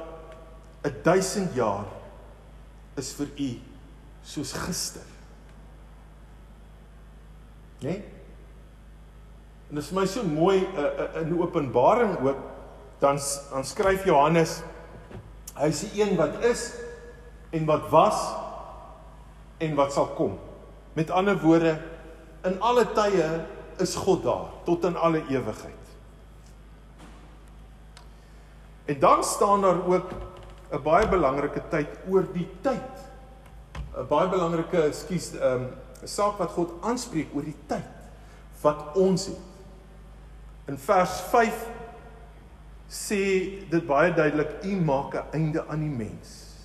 'n 0.83 1.01
1000 1.03 1.53
jaar 1.53 1.85
is 2.95 3.13
vir 3.13 3.27
u 3.37 3.59
soos 4.23 4.51
gister. 4.53 5.05
Né? 7.79 7.89
Nee? 7.89 8.03
En 9.69 9.75
dit 9.75 9.83
is 9.83 9.89
vir 9.89 9.99
my 9.99 10.05
so 10.07 10.23
mooi 10.23 10.59
'n 10.59 10.79
uh, 10.79 11.21
'n 11.21 11.33
uh, 11.33 11.41
openbaring 11.41 12.17
ook 12.19 12.37
dan 12.99 13.19
dan 13.51 13.65
skryf 13.65 14.05
Johannes 14.05 14.61
hy 15.57 15.67
is 15.67 15.79
die 15.79 16.01
een 16.01 16.15
wat 16.17 16.43
is 16.45 16.73
en 17.49 17.65
wat 17.65 17.89
was 17.89 18.17
en 19.57 19.75
wat 19.75 19.93
sal 19.93 20.07
kom. 20.17 20.37
Met 20.97 21.11
ander 21.13 21.37
woorde, 21.37 21.75
in 22.41 22.55
alle 22.61 22.87
tye 22.97 23.25
is 23.83 23.93
God 24.01 24.23
daar 24.25 24.47
tot 24.65 24.85
in 24.89 24.95
alle 24.97 25.21
ewigheid. 25.29 25.91
En 28.85 28.99
dan 28.99 29.23
staan 29.23 29.61
daar 29.61 29.85
ook 29.85 30.09
'n 30.71 30.81
baie 30.81 31.07
belangrike 31.07 31.61
tyd 31.69 31.87
oor 32.09 32.25
die 32.33 32.49
tyd. 32.61 32.93
'n 33.93 34.07
Baie 34.07 34.29
belangrike, 34.29 34.81
ekskuus, 34.81 35.31
'n 35.33 35.43
um, 35.43 35.67
saak 36.03 36.37
wat 36.37 36.51
God 36.51 36.71
aanspreek 36.81 37.29
oor 37.33 37.43
die 37.43 37.59
tyd 37.67 37.93
wat 38.61 38.95
ons 38.95 39.25
het. 39.25 39.45
In 40.65 40.77
vers 40.77 41.21
5 41.29 41.65
sê 42.89 43.21
dit 43.69 43.85
baie 43.85 44.13
duidelik, 44.13 44.63
U 44.63 44.81
maak 44.81 45.13
'n 45.13 45.31
einde 45.31 45.67
aan 45.67 45.79
die 45.79 45.97
mens. 46.05 46.57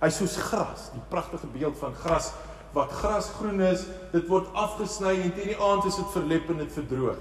Hy's 0.00 0.16
soos 0.16 0.36
gras, 0.36 0.90
die 0.92 1.02
pragtige 1.08 1.46
beeld 1.46 1.78
van 1.78 1.94
gras 1.94 2.32
wat 2.72 2.92
grasgroen 2.92 3.60
is, 3.60 3.86
dit 4.12 4.26
word 4.28 4.48
afgesny 4.56 5.14
en 5.20 5.34
teen 5.36 5.52
die 5.52 5.60
aand 5.60 5.84
is 5.84 5.98
dit 6.00 6.10
verlep 6.14 6.48
en 6.50 6.62
dit 6.62 6.72
verdroog. 6.72 7.20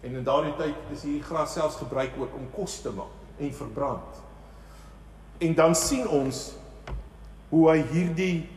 En 0.00 0.16
in 0.16 0.24
daardie 0.24 0.54
tyd 0.56 0.92
is 0.92 1.04
hierdie 1.04 1.24
gras 1.24 1.52
selfs 1.56 1.80
gebruik 1.80 2.16
ook 2.18 2.34
om 2.36 2.48
kos 2.54 2.80
te 2.84 2.92
maak 2.92 3.40
en 3.40 3.52
verbrand. 3.56 4.20
En 5.40 5.54
dan 5.56 5.74
sien 5.74 6.08
ons 6.08 6.40
hoe 7.48 7.62
hy 7.70 7.78
hierdie 7.92 8.48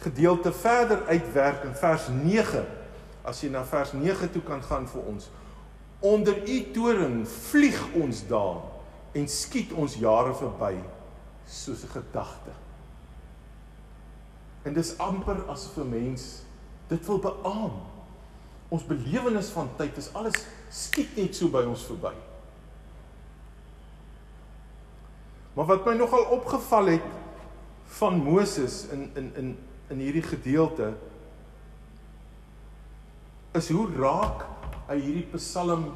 gedeelte 0.00 0.52
verder 0.52 1.02
uitwerk 1.06 1.64
in 1.66 1.74
vers 1.74 2.08
9. 2.22 2.64
As 3.26 3.42
jy 3.42 3.50
na 3.52 3.64
vers 3.68 3.92
9 3.92 4.30
toe 4.32 4.42
kan 4.46 4.62
gaan 4.64 4.86
vir 4.88 5.10
ons. 5.10 5.28
Onder 6.00 6.38
u 6.48 6.58
toring 6.72 7.20
vlieg 7.28 7.80
ons 7.98 8.22
daar 8.30 8.62
en 9.18 9.28
skiet 9.28 9.74
ons 9.76 9.98
jare 10.00 10.32
verby 10.38 10.78
soos 11.46 11.82
'n 11.84 11.92
gedagte. 11.98 12.54
En 14.62 14.74
dis 14.76 14.98
amper 14.98 15.44
asof 15.48 15.76
'n 15.76 15.88
mens 15.88 16.42
dit 16.88 17.06
wil 17.06 17.18
beamoen. 17.18 17.86
Ons 18.68 18.84
belewenis 18.86 19.48
van 19.48 19.68
tyd 19.76 19.96
is 19.96 20.12
alles 20.12 20.46
skiet 20.70 21.16
net 21.16 21.36
so 21.36 21.48
by 21.48 21.62
ons 21.66 21.84
verby. 21.84 22.12
Maar 25.54 25.66
wat 25.66 25.84
my 25.84 25.94
nogal 25.94 26.22
opgeval 26.22 26.86
het 26.86 27.08
van 27.98 28.22
Moses 28.22 28.86
in 28.94 29.10
in 29.14 29.32
in 29.36 29.58
in 29.90 29.98
hierdie 29.98 30.22
gedeelte 30.22 30.92
is 33.58 33.68
hoe 33.68 33.88
raak 33.98 34.46
hy 34.86 35.00
hierdie 35.00 35.26
Psalm 35.34 35.88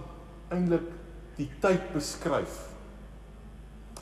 eintlik 0.51 0.89
die 1.37 1.49
tyd 1.63 1.93
beskryf. 1.95 2.59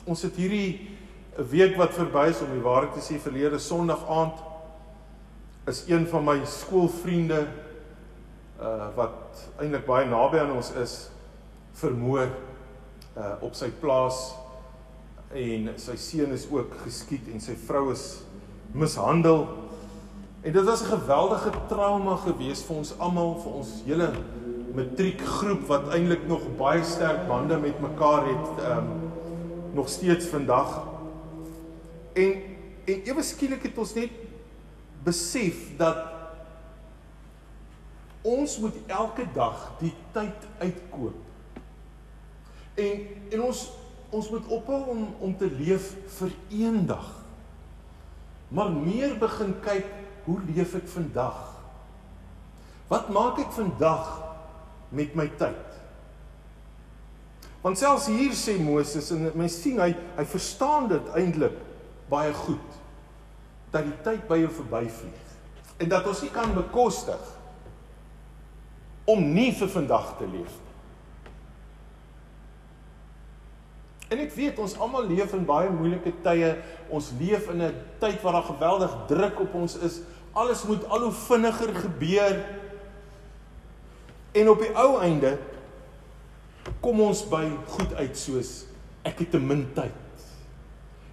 Ons 0.05 0.25
het 0.25 0.35
hierdie 0.35 0.97
'n 1.37 1.49
week 1.49 1.77
wat 1.77 1.93
verby 1.93 2.29
is 2.29 2.41
om 2.41 2.51
die 2.51 2.65
waarheid 2.65 2.93
te 2.93 3.13
sê 3.13 3.19
verlede 3.19 3.59
Sondag 3.59 4.09
aand 4.09 4.52
is 5.67 5.83
een 5.87 6.07
van 6.07 6.23
my 6.23 6.39
skoolvriende 6.45 7.47
uh 8.61 8.89
wat 8.95 9.43
eintlik 9.59 9.85
baie 9.87 10.05
naby 10.07 10.39
aan 10.43 10.55
ons 10.55 10.71
is 10.81 10.95
vermoor 11.79 12.29
uh 13.17 13.33
op 13.41 13.55
sy 13.55 13.69
plaas 13.81 14.33
en 15.33 15.71
sy 15.81 15.95
seun 15.97 16.33
is 16.35 16.45
ook 16.51 16.75
geskiet 16.83 17.31
en 17.33 17.41
sy 17.41 17.55
vrou 17.65 17.87
is 17.91 18.21
mishandel. 18.73 19.47
En 20.43 20.53
dit 20.53 20.65
was 20.65 20.83
'n 20.83 20.99
geweldige 20.99 21.51
trauma 21.67 22.15
gewees 22.15 22.63
vir 22.63 22.75
ons 22.75 22.93
almal, 22.99 23.39
vir 23.41 23.51
ons 23.51 23.69
hele 23.85 24.11
matriekgroep 24.75 25.67
wat 25.67 25.89
eintlik 25.93 26.27
nog 26.27 26.41
baie 26.57 26.83
sterk 26.83 27.27
bande 27.27 27.57
met 27.57 27.79
mekaar 27.81 28.27
het, 28.27 28.63
ehm 28.63 28.77
um, 28.77 29.11
nog 29.73 29.89
steeds 29.89 30.25
vandag. 30.25 30.83
En 32.13 32.33
en 32.85 33.03
ewe 33.03 33.23
skielik 33.23 33.63
het 33.63 33.77
ons 33.77 33.93
net 33.93 34.09
besef 35.03 35.77
dat 35.77 35.97
ons 38.23 38.57
moet 38.63 38.75
elke 38.87 39.25
dag 39.35 39.71
die 39.81 39.93
tyd 40.15 40.47
uitkoop. 40.59 41.19
En 42.79 43.07
en 43.31 43.41
ons 43.49 43.63
ons 44.13 44.29
moet 44.29 44.47
ophou 44.53 44.79
om 44.93 45.03
om 45.25 45.33
te 45.37 45.49
leef 45.49 45.93
vir 46.19 46.31
eendag. 46.53 47.07
Maar 48.53 48.69
meer 48.71 49.15
begin 49.17 49.55
kyk, 49.65 49.87
hoe 50.27 50.37
leef 50.45 50.75
ek 50.77 50.85
vandag? 50.93 51.39
Wat 52.87 53.09
maak 53.09 53.39
ek 53.41 53.51
vandag 53.55 54.11
met 54.93 55.15
my 55.17 55.25
tyd? 55.39 55.79
Want 57.63 57.79
selfs 57.79 58.09
hier 58.11 58.35
sê 58.37 58.59
Moses 58.61 59.09
en 59.15 59.31
mens 59.39 59.55
sien 59.63 59.79
hy 59.81 59.93
hy 60.17 60.25
verstaan 60.29 60.89
dit 60.91 61.11
eintlik 61.17 61.57
baie 62.11 62.33
goed 62.43 62.82
dat 63.73 63.87
die 63.87 63.99
tyd 64.05 64.27
by 64.29 64.37
jou 64.43 64.51
verbyvlieg 64.61 65.79
en 65.81 65.89
dat 65.89 66.07
ons 66.07 66.21
nie 66.21 66.31
kan 66.33 66.53
bekostig 66.55 67.31
om 69.09 69.23
nie 69.33 69.51
vir 69.57 69.71
vandag 69.73 70.13
te 70.19 70.27
leef 70.29 70.61
En 74.13 74.21
ek 74.21 74.33
weet 74.37 74.59
ons 74.61 74.75
almal 74.77 75.07
leef 75.09 75.31
in 75.33 75.45
baie 75.47 75.71
moeilike 75.73 76.11
tye. 76.25 76.51
Ons 76.93 77.09
leef 77.17 77.47
in 77.49 77.63
'n 77.65 77.75
tyd 77.99 78.21
waar 78.21 78.37
daar 78.37 78.51
geweldig 78.51 78.91
druk 79.07 79.39
op 79.39 79.53
ons 79.53 79.77
is. 79.77 80.01
Alles 80.33 80.63
moet 80.63 80.85
al 80.85 81.01
hoe 81.01 81.11
vinniger 81.11 81.73
gebeur. 81.75 82.45
En 84.31 84.49
op 84.49 84.59
die 84.59 84.75
ou 84.75 85.01
einde 85.01 85.37
kom 86.79 87.01
ons 87.01 87.23
by 87.29 87.49
goed 87.67 87.93
uit 87.93 88.17
soos 88.17 88.65
ek 89.03 89.19
het 89.19 89.31
te 89.31 89.39
min 89.39 89.65
tyd. 89.73 89.91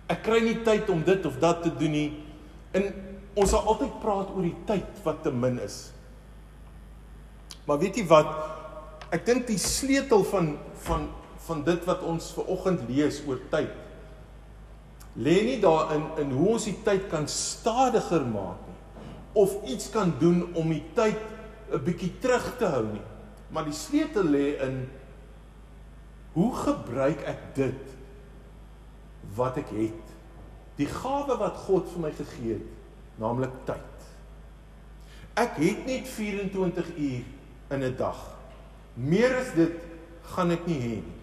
Ek 0.06 0.22
kry 0.22 0.40
nie 0.40 0.62
tyd 0.62 0.88
om 0.90 1.02
dit 1.02 1.26
of 1.26 1.38
dat 1.38 1.62
te 1.62 1.76
doen 1.76 1.90
nie. 1.90 2.24
En 2.76 2.90
ons 3.34 3.50
sal 3.50 3.66
altyd 3.66 4.00
praat 4.02 4.30
oor 4.34 4.46
die 4.46 4.56
tyd 4.66 5.04
wat 5.04 5.22
te 5.24 5.32
min 5.32 5.58
is. 5.62 5.90
Maar 7.66 7.78
weet 7.82 8.00
jy 8.00 8.06
wat? 8.10 8.30
Ek 9.14 9.24
dink 9.26 9.46
die 9.50 9.58
sleutel 9.58 10.24
van 10.24 10.54
van 10.86 11.08
van 11.46 11.62
dit 11.64 11.86
wat 11.88 12.02
ons 12.06 12.26
ver 12.36 12.50
oggend 12.52 12.82
lees 12.88 13.22
oor 13.26 13.40
tyd 13.50 13.72
lê 15.18 15.40
nie 15.46 15.58
daarin 15.62 16.04
in 16.22 16.34
hoe 16.36 16.52
ons 16.54 16.68
die 16.68 16.76
tyd 16.86 17.08
kan 17.10 17.26
stadiger 17.30 18.22
maak 18.28 18.60
nie 18.68 18.78
of 19.40 19.56
iets 19.70 19.90
kan 19.94 20.12
doen 20.20 20.44
om 20.58 20.70
die 20.70 20.84
tyd 20.94 21.18
'n 21.72 21.82
bietjie 21.84 22.12
terug 22.22 22.46
te 22.58 22.66
hou 22.66 22.84
nie 22.86 23.06
maar 23.50 23.64
die 23.64 23.74
sleutel 23.74 24.24
lê 24.24 24.58
in 24.66 24.88
hoe 26.34 26.54
gebruik 26.54 27.22
ek 27.26 27.54
dit 27.54 27.96
wat 29.34 29.56
ek 29.58 29.70
het 29.74 30.09
die 30.80 30.88
gawe 30.88 31.36
wat 31.40 31.62
God 31.66 31.88
vir 31.92 32.04
my 32.06 32.10
gegee 32.16 32.56
het 32.56 33.20
naamlik 33.20 33.52
tyd. 33.68 34.04
Ek 35.38 35.58
het 35.60 35.84
net 35.86 36.08
24 36.08 36.92
uur 36.96 37.24
in 37.70 37.82
'n 37.84 37.96
dag. 37.96 38.20
Meer 38.94 39.36
as 39.36 39.52
dit 39.54 39.76
gaan 40.34 40.50
ek 40.50 40.66
nie 40.66 40.80
hê 40.80 40.96
nie. 41.04 41.16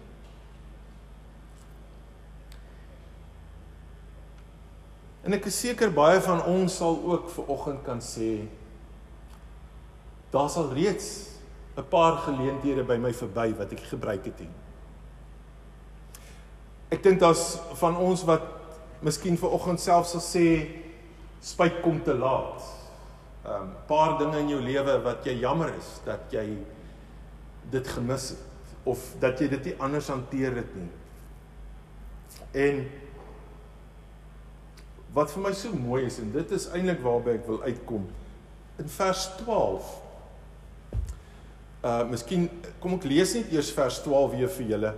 En 5.22 5.32
ek 5.32 5.46
is 5.46 5.60
seker 5.60 5.90
baie 5.92 6.20
van 6.20 6.44
ons 6.44 6.76
sal 6.76 7.02
ook 7.04 7.30
ver 7.30 7.48
oggend 7.52 7.82
kan 7.84 8.00
sê 8.00 8.46
daar 10.30 10.48
sal 10.50 10.72
reeds 10.72 11.28
'n 11.76 11.88
paar 11.88 12.16
geleenthede 12.16 12.84
by 12.84 12.96
my 12.96 13.12
verby 13.12 13.54
wat 13.58 13.72
ek 13.72 13.80
gebruik 13.80 14.24
het 14.24 14.40
nie. 14.40 14.50
Ek 16.88 17.02
dink 17.02 17.20
daar's 17.20 17.58
van 17.74 17.96
ons 17.96 18.24
wat 18.24 18.57
miskien 19.04 19.38
ver 19.38 19.54
oggend 19.54 19.80
self 19.80 20.08
sal 20.10 20.22
sê 20.24 20.46
spyt 21.44 21.80
kom 21.84 22.02
te 22.02 22.14
laat. 22.14 22.62
'n 23.44 23.50
um, 23.50 23.68
paar 23.86 24.18
dinge 24.18 24.38
in 24.38 24.48
jou 24.48 24.60
lewe 24.60 24.98
wat 25.02 25.24
jy 25.24 25.38
jammer 25.40 25.70
is 25.74 26.00
dat 26.04 26.32
jy 26.32 26.58
dit 27.70 27.88
gemis 27.88 28.28
het 28.34 28.48
of 28.84 29.00
dat 29.20 29.40
jy 29.40 29.48
dit 29.48 29.64
nie 29.64 29.76
anders 29.78 30.08
hanteer 30.08 30.56
het 30.56 30.74
nie. 30.76 30.90
En 32.52 32.82
wat 35.16 35.32
vir 35.32 35.42
my 35.42 35.52
so 35.56 35.72
mooi 35.72 36.04
is 36.06 36.18
en 36.18 36.32
dit 36.32 36.50
is 36.50 36.68
eintlik 36.74 37.00
waarby 37.04 37.38
ek 37.38 37.46
wil 37.48 37.62
uitkom 37.62 38.04
in 38.78 38.92
vers 38.98 39.24
12. 39.40 39.94
Uh 41.88 42.02
miskien 42.10 42.48
kom 42.82 42.98
ek 42.98 43.08
lees 43.08 43.34
net 43.38 43.52
eers 43.54 43.72
vers 43.72 44.02
12 44.04 44.36
weer 44.36 44.52
vir 44.58 44.72
julle 44.74 44.94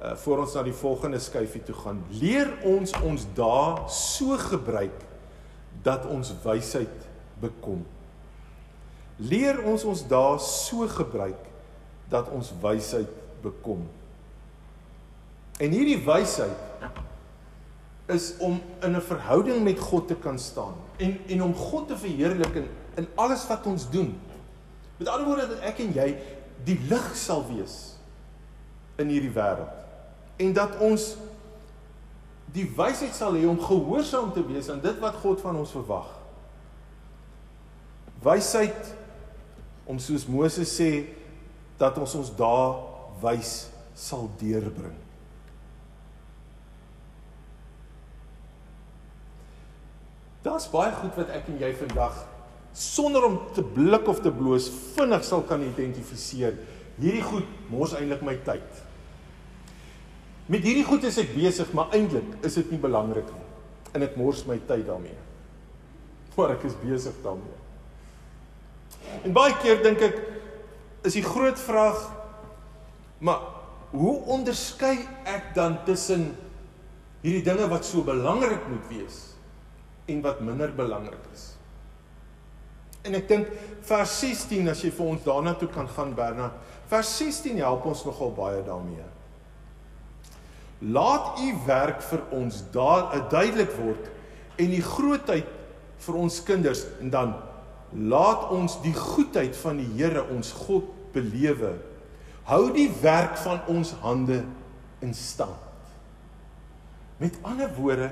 uh 0.00 0.16
voor 0.16 0.38
ons 0.46 0.54
na 0.56 0.62
die 0.64 0.76
volgende 0.76 1.18
skyfie 1.20 1.62
toe 1.62 1.74
gaan. 1.76 2.00
Leer 2.08 2.48
ons 2.64 2.92
ons 3.04 3.26
dae 3.36 3.88
so 3.92 4.36
gebruik 4.40 5.04
dat 5.84 6.06
ons 6.08 6.32
wysheid 6.44 7.08
bekom. 7.40 7.84
Leer 9.20 9.60
ons 9.68 9.84
ons 9.84 10.02
dae 10.08 10.38
so 10.40 10.88
gebruik 10.88 11.48
dat 12.08 12.30
ons 12.32 12.52
wysheid 12.62 13.12
bekom. 13.44 13.84
En 15.60 15.76
hierdie 15.76 16.00
wysheid 16.04 16.56
is 18.10 18.32
om 18.40 18.56
in 18.82 18.96
'n 18.96 19.00
verhouding 19.00 19.62
met 19.62 19.78
God 19.78 20.08
te 20.08 20.16
kan 20.16 20.38
staan 20.38 20.74
en 20.96 21.18
en 21.28 21.42
om 21.42 21.54
God 21.54 21.88
te 21.88 21.96
verheerlik 21.96 22.54
in 22.54 22.68
in 22.96 23.06
alles 23.14 23.46
wat 23.46 23.66
ons 23.66 23.90
doen. 23.90 24.18
Met 24.96 25.08
ander 25.08 25.26
woorde 25.26 25.48
dat 25.48 25.60
ek 25.60 25.78
en 25.78 25.92
jy 25.92 26.16
die 26.64 26.80
lig 26.88 27.16
sal 27.16 27.44
wees 27.46 27.96
in 28.96 29.08
hierdie 29.08 29.32
wêreld 29.32 29.79
en 30.40 30.54
dat 30.56 30.78
ons 30.82 31.12
die 32.54 32.66
wysheid 32.76 33.14
sal 33.14 33.36
hê 33.38 33.44
om 33.48 33.60
gehoorsaam 33.62 34.32
te 34.34 34.42
wees 34.46 34.70
aan 34.72 34.80
dit 34.82 34.96
wat 35.02 35.20
God 35.22 35.42
van 35.44 35.58
ons 35.60 35.74
verwag. 35.76 36.08
Wysheid 38.24 38.94
om 39.88 40.00
soos 40.02 40.26
Moses 40.28 40.72
sê 40.72 40.90
dat 41.80 41.98
ons 42.00 42.16
ons 42.18 42.32
dae 42.36 42.66
wys 43.22 43.54
sal 43.96 44.28
deurbring. 44.40 44.96
Daar's 50.40 50.68
baie 50.72 50.92
goed 50.96 51.16
wat 51.20 51.32
ek 51.36 51.48
en 51.52 51.58
jy 51.60 51.70
vandag 51.76 52.22
sonder 52.76 53.24
om 53.26 53.38
te 53.54 53.64
blik 53.66 54.06
of 54.08 54.22
te 54.24 54.30
bloos 54.32 54.70
vinnig 54.94 55.24
sal 55.26 55.42
kan 55.44 55.62
identifiseer. 55.66 56.56
Hierdie 57.00 57.24
goed 57.24 57.48
mors 57.72 57.92
eintlik 57.98 58.22
my 58.24 58.36
tyd. 58.46 58.86
Met 60.50 60.64
hierdie 60.66 60.86
goed 60.86 61.04
is 61.06 61.18
ek 61.22 61.30
besig, 61.36 61.70
maar 61.76 61.92
eintlik 61.94 62.40
is 62.46 62.56
dit 62.58 62.72
nie 62.74 62.80
belangrik 62.82 63.28
nie. 63.30 63.48
En 63.94 64.02
ek 64.06 64.16
mors 64.18 64.42
my 64.48 64.58
tyd 64.66 64.86
daarmee. 64.88 65.18
Maar 66.36 66.54
ek 66.54 66.64
is 66.68 66.76
besig 66.80 67.16
daarmee. 67.24 67.58
En 69.26 69.34
baie 69.34 69.54
keer 69.60 69.82
dink 69.84 70.00
ek 70.04 70.16
is 71.06 71.16
die 71.18 71.24
groot 71.24 71.58
vraag 71.58 71.98
maar 73.20 73.42
hoe 73.92 74.14
onderskei 74.32 74.94
ek 75.28 75.50
dan 75.56 75.78
tussen 75.84 76.30
hierdie 77.20 77.44
dinge 77.44 77.66
wat 77.68 77.84
so 77.84 78.04
belangrik 78.06 78.64
moet 78.70 78.86
wees 78.88 79.18
en 80.08 80.22
wat 80.24 80.40
minder 80.40 80.72
belangrik 80.72 81.26
is? 81.34 81.50
En 83.04 83.16
ek 83.16 83.28
dink 83.28 83.50
vers 83.88 84.14
16 84.22 84.72
as 84.72 84.80
jy 84.84 84.92
vir 84.94 85.12
ons 85.12 85.24
daarna 85.24 85.54
toe 85.60 85.68
kan 85.72 85.88
gaan 85.88 86.14
Bernard, 86.16 86.56
vers 86.88 87.12
16 87.20 87.60
help 87.60 87.86
ons 87.88 88.04
nogal 88.08 88.32
baie 88.36 88.64
daarmee. 88.64 89.06
Laat 90.80 91.38
u 91.40 91.54
werk 91.66 92.02
vir 92.02 92.22
ons 92.32 92.62
daar 92.72 93.12
'n 93.16 93.28
duidelik 93.28 93.72
word 93.76 94.10
en 94.56 94.70
die 94.70 94.82
grootheid 94.82 95.46
vir 95.98 96.14
ons 96.14 96.42
kinders 96.42 96.84
en 97.00 97.10
dan 97.10 97.34
laat 97.92 98.48
ons 98.50 98.80
die 98.82 98.94
goedheid 98.94 99.56
van 99.56 99.76
die 99.76 99.90
Here 99.96 100.24
ons 100.30 100.52
God 100.52 100.84
belewe. 101.12 101.74
Hou 102.42 102.72
die 102.72 102.90
werk 103.02 103.36
van 103.36 103.60
ons 103.66 103.92
hande 104.00 104.44
in 105.00 105.14
stand. 105.14 105.58
Met 107.16 107.36
ander 107.42 107.68
woorde, 107.76 108.10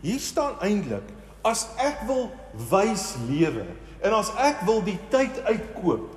hier 0.00 0.20
staan 0.20 0.56
eintlik 0.60 1.04
as 1.42 1.66
ek 1.76 2.06
wil 2.06 2.30
wys 2.70 3.14
lewe 3.28 3.66
en 4.02 4.14
as 4.16 4.30
ek 4.40 4.62
wil 4.66 4.82
die 4.82 4.98
tyd 5.10 5.42
uitkoop 5.44 6.08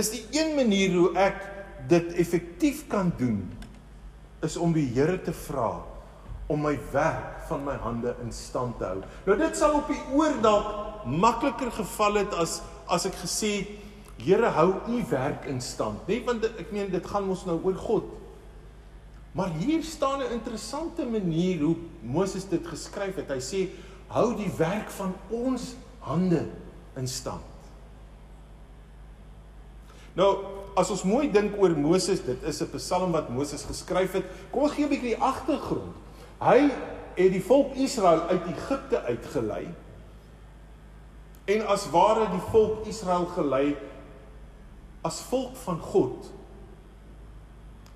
is 0.00 0.10
die 0.12 0.22
een 0.32 0.54
manier 0.56 0.92
hoe 0.94 1.10
ek 1.18 1.40
dit 1.88 2.12
effektief 2.12 2.86
kan 2.88 3.12
doen 3.16 3.44
is 4.42 4.56
om 4.56 4.72
die 4.72 4.86
Here 4.94 5.20
te 5.22 5.32
vra 5.32 5.80
om 6.50 6.64
my 6.66 6.74
werk 6.92 7.44
van 7.48 7.62
my 7.64 7.76
hande 7.78 8.14
in 8.24 8.32
stand 8.34 8.78
te 8.78 8.88
hou. 8.88 9.02
Nou 9.26 9.36
dit 9.38 9.56
sal 9.56 9.76
op 9.78 9.90
die 9.90 10.00
oor 10.16 10.40
dalk 10.42 11.04
makliker 11.06 11.70
geval 11.72 12.20
het 12.24 12.34
as 12.34 12.60
as 12.90 13.06
ek 13.06 13.14
gesê 13.22 13.52
Here 14.20 14.50
hou 14.52 14.74
u 14.90 14.98
werk 15.08 15.46
in 15.48 15.62
stand, 15.64 16.02
nê? 16.04 16.18
Nee, 16.18 16.24
want 16.26 16.44
ek 16.50 16.72
meen 16.74 16.90
dit 16.92 17.06
gaan 17.08 17.24
mos 17.24 17.46
nou 17.48 17.56
oor 17.64 17.78
God. 17.80 18.10
Maar 19.32 19.54
hier 19.62 19.82
staan 19.82 20.20
'n 20.20 20.32
interessante 20.32 21.06
manier 21.06 21.62
hoe 21.62 21.76
Moses 22.02 22.48
dit 22.48 22.66
geskryf 22.66 23.16
het. 23.16 23.30
Hy 23.30 23.40
sê 23.40 23.68
hou 24.08 24.34
die 24.36 24.50
werk 24.58 24.90
van 24.90 25.14
ons 25.30 25.74
hande 25.98 26.48
in 26.96 27.08
stand. 27.08 27.46
Nou, 30.12 30.44
as 30.76 30.90
ons 30.90 31.02
mooi 31.04 31.30
dink 31.32 31.56
oor 31.58 31.74
Moses, 31.76 32.22
dit 32.24 32.42
is 32.42 32.60
'n 32.62 32.70
Psalm 32.76 33.12
wat 33.12 33.28
Moses 33.28 33.64
geskryf 33.64 34.12
het. 34.12 34.24
Kom 34.50 34.62
ons 34.62 34.72
gee 34.72 34.84
'n 34.84 34.88
bietjie 34.88 35.16
die 35.16 35.22
agtergrond. 35.22 35.94
Hy 36.40 36.70
het 37.14 37.32
die 37.32 37.42
volk 37.42 37.74
Israel 37.74 38.20
uit 38.28 38.46
Egipte 38.46 39.02
uitgelei. 39.02 39.68
En 41.44 41.66
as 41.66 41.90
ware 41.90 42.30
die 42.30 42.44
volk 42.50 42.86
Israel 42.86 43.26
gelei 43.26 43.76
as 45.02 45.20
volk 45.20 45.56
van 45.56 45.78
God 45.80 46.32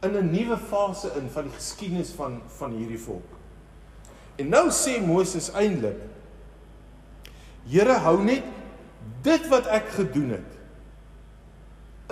in 0.02 0.16
'n 0.16 0.30
nuwe 0.30 0.56
fase 0.56 1.12
in 1.16 1.30
van 1.30 1.42
die 1.42 1.52
geskiedenis 1.52 2.10
van 2.10 2.42
van 2.46 2.70
hierdie 2.70 2.98
volk. 2.98 3.30
En 4.36 4.48
nou 4.48 4.70
sê 4.70 5.06
Moses 5.06 5.52
eintlik 5.52 6.00
Here 7.68 7.92
hou 7.92 8.18
net 8.24 8.44
dit 9.22 9.48
wat 9.48 9.66
ek 9.66 9.88
gedoen 9.88 10.30
het 10.36 10.53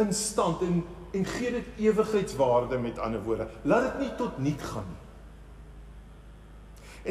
in 0.01 0.13
stand 0.15 0.61
en 0.61 0.85
en 1.13 1.25
gee 1.29 1.51
dit 1.53 1.67
ewigheidswaarde 1.77 2.79
met 2.79 2.99
ander 2.99 3.23
woorde. 3.23 3.49
Laat 3.63 3.83
dit 3.83 3.99
nie 4.01 4.15
tot 4.17 4.39
niet 4.39 4.63
gaan 4.63 4.87
nie. 4.89 5.01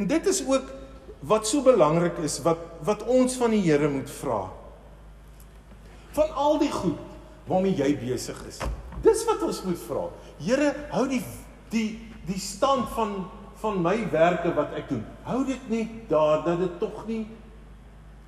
En 0.01 0.07
dit 0.07 0.27
is 0.27 0.41
ook 0.47 0.71
wat 1.19 1.47
so 1.47 1.61
belangrik 1.61 2.17
is 2.17 2.39
wat 2.41 2.57
wat 2.81 3.03
ons 3.05 3.35
van 3.37 3.53
die 3.53 3.61
Here 3.61 3.89
moet 3.89 4.09
vra. 4.09 4.49
Van 6.17 6.33
al 6.33 6.57
die 6.57 6.71
goed 6.71 6.97
waarmee 7.45 7.75
jy 7.77 7.91
besig 7.99 8.41
is. 8.47 8.57
Dis 9.05 9.21
wat 9.29 9.43
ons 9.45 9.61
moet 9.63 9.79
vra. 9.85 10.07
Here, 10.41 10.73
hou 10.89 11.05
die 11.09 11.23
die 11.69 11.99
die 12.25 12.39
stand 12.39 12.89
van 12.97 13.27
van 13.61 13.77
my 13.85 14.09
werke 14.09 14.49
wat 14.57 14.73
ek 14.73 14.89
doen. 14.89 15.05
Hou 15.29 15.45
dit 15.45 15.69
net 15.69 16.09
daar 16.09 16.41
dat 16.45 16.57
dit 16.57 16.79
tog 16.81 17.05
nie 17.05 17.27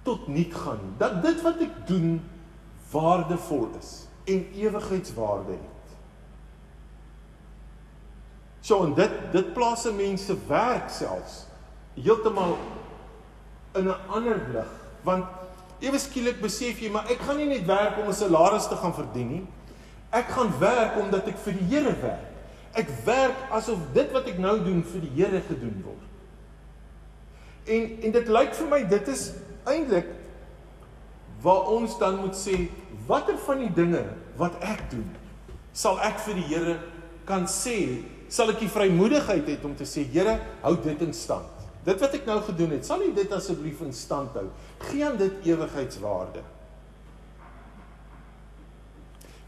tot 0.05 0.27
niet 0.27 0.53
gaan 0.53 0.77
nie. 0.83 0.95
Dat 1.01 1.21
dit 1.25 1.41
wat 1.41 1.61
ek 1.65 1.85
doen 1.89 2.19
waardevol 2.91 3.71
is 3.79 4.03
en 4.23 4.47
ewigheidswaarde 4.55 5.51
het. 5.51 5.95
So 8.63 8.85
en 8.85 8.93
dit 8.95 9.11
dit 9.31 9.53
plaas 9.53 9.85
'n 9.85 9.95
mens 9.95 10.25
se 10.25 10.35
werk 10.47 10.89
selfs 10.89 11.45
heeltemal 11.93 12.57
in 13.75 13.87
'n 13.87 14.07
ander 14.07 14.39
lig 14.53 14.71
want 15.01 15.25
ewe 15.79 15.99
skielik 15.99 16.41
besef 16.41 16.79
jy 16.79 16.89
maar 16.89 17.09
ek 17.11 17.19
gaan 17.19 17.37
nie 17.37 17.47
net 17.47 17.65
werk 17.65 17.97
om 17.97 18.07
'n 18.07 18.13
salaris 18.13 18.67
te 18.67 18.75
gaan 18.75 18.93
verdien 18.93 19.27
nie. 19.27 19.45
Ek 20.09 20.29
gaan 20.29 20.59
werk 20.59 20.95
omdat 21.01 21.27
ek 21.27 21.37
vir 21.37 21.53
die 21.53 21.75
Here 21.75 21.95
werk. 22.01 22.29
Ek 22.73 22.89
werk 23.05 23.37
asof 23.51 23.79
dit 23.93 24.11
wat 24.11 24.27
ek 24.27 24.37
nou 24.37 24.63
doen 24.63 24.83
vir 24.83 25.01
die 25.01 25.13
Here 25.15 25.41
gedoen 25.41 25.83
word. 25.83 26.07
En 27.65 28.01
en 28.01 28.11
dit 28.11 28.27
lyk 28.27 28.53
vir 28.53 28.67
my 28.67 28.83
dit 28.87 29.07
is 29.07 29.31
eintlik 29.63 30.07
waar 31.43 31.67
ons 31.73 31.97
dan 31.99 32.21
moet 32.23 32.37
sê 32.37 32.69
watter 33.07 33.37
van 33.45 33.59
die 33.65 33.73
dinge 33.75 34.03
wat 34.39 34.55
ek 34.63 34.87
doen 34.93 35.09
sal 35.73 35.99
ek 36.05 36.21
vir 36.27 36.37
die 36.39 36.47
Here 36.53 36.77
kan 37.27 37.47
sê 37.49 37.77
sal 38.33 38.49
ek 38.53 38.63
die 38.63 38.71
vrymoedigheid 38.71 39.49
hê 39.49 39.57
om 39.65 39.75
te 39.77 39.87
sê 39.89 40.05
Here 40.09 40.37
hou 40.63 40.75
dit 40.81 41.01
in 41.05 41.13
stand. 41.13 41.49
Dit 41.83 41.99
wat 41.99 42.15
ek 42.15 42.25
nou 42.29 42.39
gedoen 42.47 42.77
het, 42.77 42.85
sal 42.87 43.01
U 43.03 43.09
dit 43.11 43.33
asseblief 43.35 43.81
in 43.83 43.91
stand 43.93 44.35
hou. 44.39 44.47
Gee 44.87 45.03
aan 45.03 45.17
dit 45.19 45.49
ewigheidswaarde. 45.49 46.43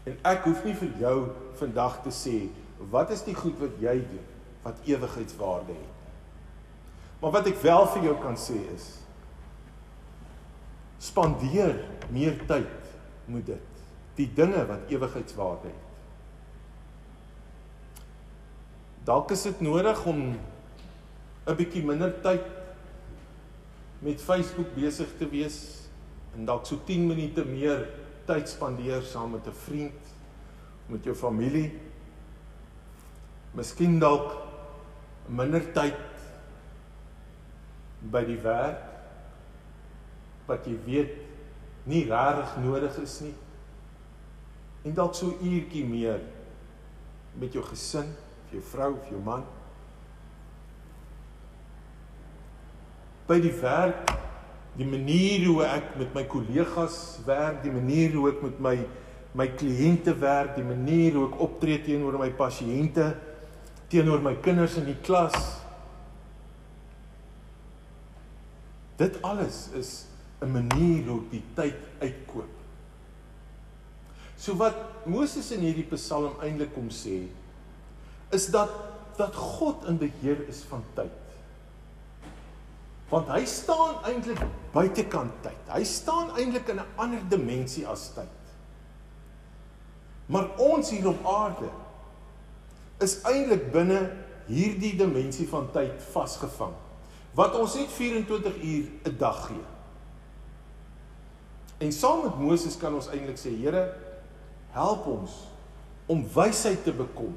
En 0.06 0.18
ek 0.30 0.44
hoef 0.46 0.62
nie 0.66 0.76
vir 0.76 0.92
jou 1.00 1.16
vandag 1.58 2.02
te 2.04 2.12
sê 2.14 2.36
wat 2.92 3.10
is 3.14 3.24
die 3.24 3.34
goed 3.34 3.56
wat 3.58 3.78
jy 3.80 3.96
doen 4.04 4.32
wat 4.66 4.82
ewigheidswaarde 4.84 5.72
het. 5.72 5.92
Maar 7.22 7.32
wat 7.38 7.48
ek 7.48 7.58
wel 7.62 7.86
vir 7.94 8.08
jou 8.10 8.14
kan 8.20 8.36
sê 8.38 8.58
is 8.74 8.90
spandeer 10.98 11.84
meer 12.10 12.38
tyd 12.46 12.92
met 13.24 13.46
dit. 13.46 13.82
Die 14.16 14.28
dinge 14.34 14.62
wat 14.66 14.90
ewigheidswaarde 14.92 15.68
het. 15.68 15.82
Dalk 19.06 19.30
is 19.30 19.42
dit 19.46 19.60
nodig 19.60 20.04
om 20.04 20.38
'n 21.46 21.54
bietjie 21.56 21.84
minder 21.84 22.10
tyd 22.22 22.42
met 23.98 24.22
Facebook 24.22 24.74
besig 24.74 25.08
te 25.18 25.28
wees 25.28 25.86
en 26.34 26.44
dalk 26.44 26.66
so 26.66 26.76
10 26.84 27.06
minute 27.06 27.44
meer 27.44 27.86
tyd 28.26 28.48
spandeer 28.48 29.02
saam 29.02 29.30
met 29.30 29.46
'n 29.46 29.52
vriend, 29.52 30.00
met 30.86 31.04
jou 31.04 31.14
familie. 31.14 31.72
Miskien 33.54 33.98
dalk 33.98 34.36
minder 35.28 35.72
tyd 35.72 35.94
by 38.00 38.24
die 38.24 38.40
werk 38.42 38.95
wat 40.46 40.66
jy 40.66 40.76
weet 40.86 41.16
nie 41.86 42.04
regtig 42.08 42.56
nodig 42.64 42.98
is 43.02 43.18
nie. 43.24 43.34
En 44.86 44.94
dalk 44.94 45.14
so 45.18 45.34
uurtjie 45.42 45.84
meer 45.86 46.22
met 47.36 47.54
jou 47.54 47.64
gesin, 47.66 48.12
of 48.44 48.54
jou 48.54 48.62
vrou 48.72 48.92
of 48.96 49.10
jou 49.10 49.20
man. 49.22 49.42
By 53.26 53.40
die 53.42 53.54
werk 53.58 54.14
die 54.76 54.86
manier 54.86 55.46
hoe 55.48 55.62
ek 55.64 55.94
met 55.96 56.12
my 56.14 56.22
kollegas 56.28 57.18
werk, 57.24 57.62
die 57.64 57.72
manier 57.72 58.12
hoe 58.16 58.28
ek 58.34 58.42
met 58.44 58.62
my 58.62 58.76
my 59.36 59.44
kliënte 59.52 60.14
werk, 60.16 60.54
die 60.56 60.64
manier 60.64 61.12
hoe 61.12 61.26
ek 61.26 61.40
optree 61.44 61.76
teenoor 61.84 62.14
my 62.16 62.30
pasiënte, 62.38 63.10
teenoor 63.92 64.22
my 64.24 64.32
kinders 64.40 64.78
in 64.80 64.86
die 64.88 64.96
klas. 65.04 65.36
Dit 68.96 69.18
alles 69.20 69.66
is 69.76 69.90
'n 70.40 70.52
manier 70.52 71.08
hoe 71.08 71.22
die 71.30 71.42
tyd 71.54 71.76
uitkoop. 72.00 72.52
So 74.36 74.56
wat 74.56 75.06
Moses 75.06 75.50
in 75.50 75.60
hierdie 75.60 75.88
Psalm 75.94 76.34
eintlik 76.40 76.74
kom 76.74 76.90
sê, 76.90 77.28
is 78.30 78.50
dat 78.50 78.70
dat 79.16 79.34
God 79.34 79.86
in 79.88 79.98
beheer 79.98 80.48
is 80.48 80.60
van 80.68 80.84
tyd 80.94 81.26
want 83.08 83.28
hy 83.30 83.44
staan 83.46 84.00
eintlik 84.08 84.40
buitekant 84.74 85.34
tyd. 85.44 85.68
Hy 85.70 85.84
staan 85.86 86.32
eintlik 86.34 86.68
in 86.72 86.80
'n 86.82 86.88
ander 86.98 87.22
dimensie 87.30 87.86
as 87.86 88.10
tyd. 88.14 88.34
Maar 90.26 90.58
ons 90.58 90.90
hier 90.90 91.08
op 91.08 91.26
aarde 91.26 91.70
is 92.98 93.22
eintlik 93.22 93.70
binne 93.72 94.10
hierdie 94.46 94.96
dimensie 94.96 95.48
van 95.48 95.70
tyd 95.70 96.02
vasgevang. 96.10 96.74
Wat 97.34 97.54
ons 97.54 97.74
net 97.74 97.88
24 97.88 98.62
uur 98.62 98.84
'n 99.04 99.16
dag 99.18 99.46
gee. 99.46 99.75
En 101.78 101.92
saam 101.92 102.22
met 102.22 102.38
Moses 102.40 102.76
kan 102.80 102.94
ons 102.96 103.08
eintlik 103.12 103.38
sê, 103.40 103.52
Here, 103.60 103.84
help 104.76 105.06
ons 105.12 105.34
om 106.06 106.22
wysheid 106.34 106.84
te 106.84 106.94
bekom 106.94 107.34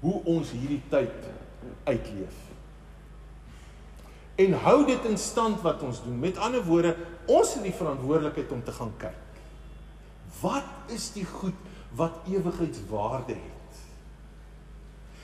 hoe 0.00 0.16
ons 0.32 0.50
hierdie 0.56 0.80
tyd 0.90 1.28
uitleef. 1.84 2.38
En 4.40 4.56
hou 4.64 4.78
dit 4.88 5.08
in 5.10 5.18
stand 5.20 5.60
wat 5.60 5.82
ons 5.84 6.00
doen. 6.02 6.16
Met 6.18 6.38
ander 6.40 6.64
woorde, 6.64 6.94
ons 7.28 7.54
het 7.54 7.64
die 7.66 7.76
verantwoordelikheid 7.76 8.52
om 8.56 8.62
te 8.64 8.72
gaan 8.72 8.92
kyk. 9.02 9.40
Wat 10.40 10.94
is 10.94 11.10
die 11.12 11.26
goed 11.28 11.56
wat 11.98 12.24
ewigheidswaarde 12.30 13.36
het? 13.36 13.80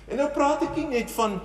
En 0.07 0.21
nou 0.21 0.29
praat 0.35 0.67
ek 0.69 0.77
nie 0.77 0.91
net 0.99 1.11
van 1.17 1.39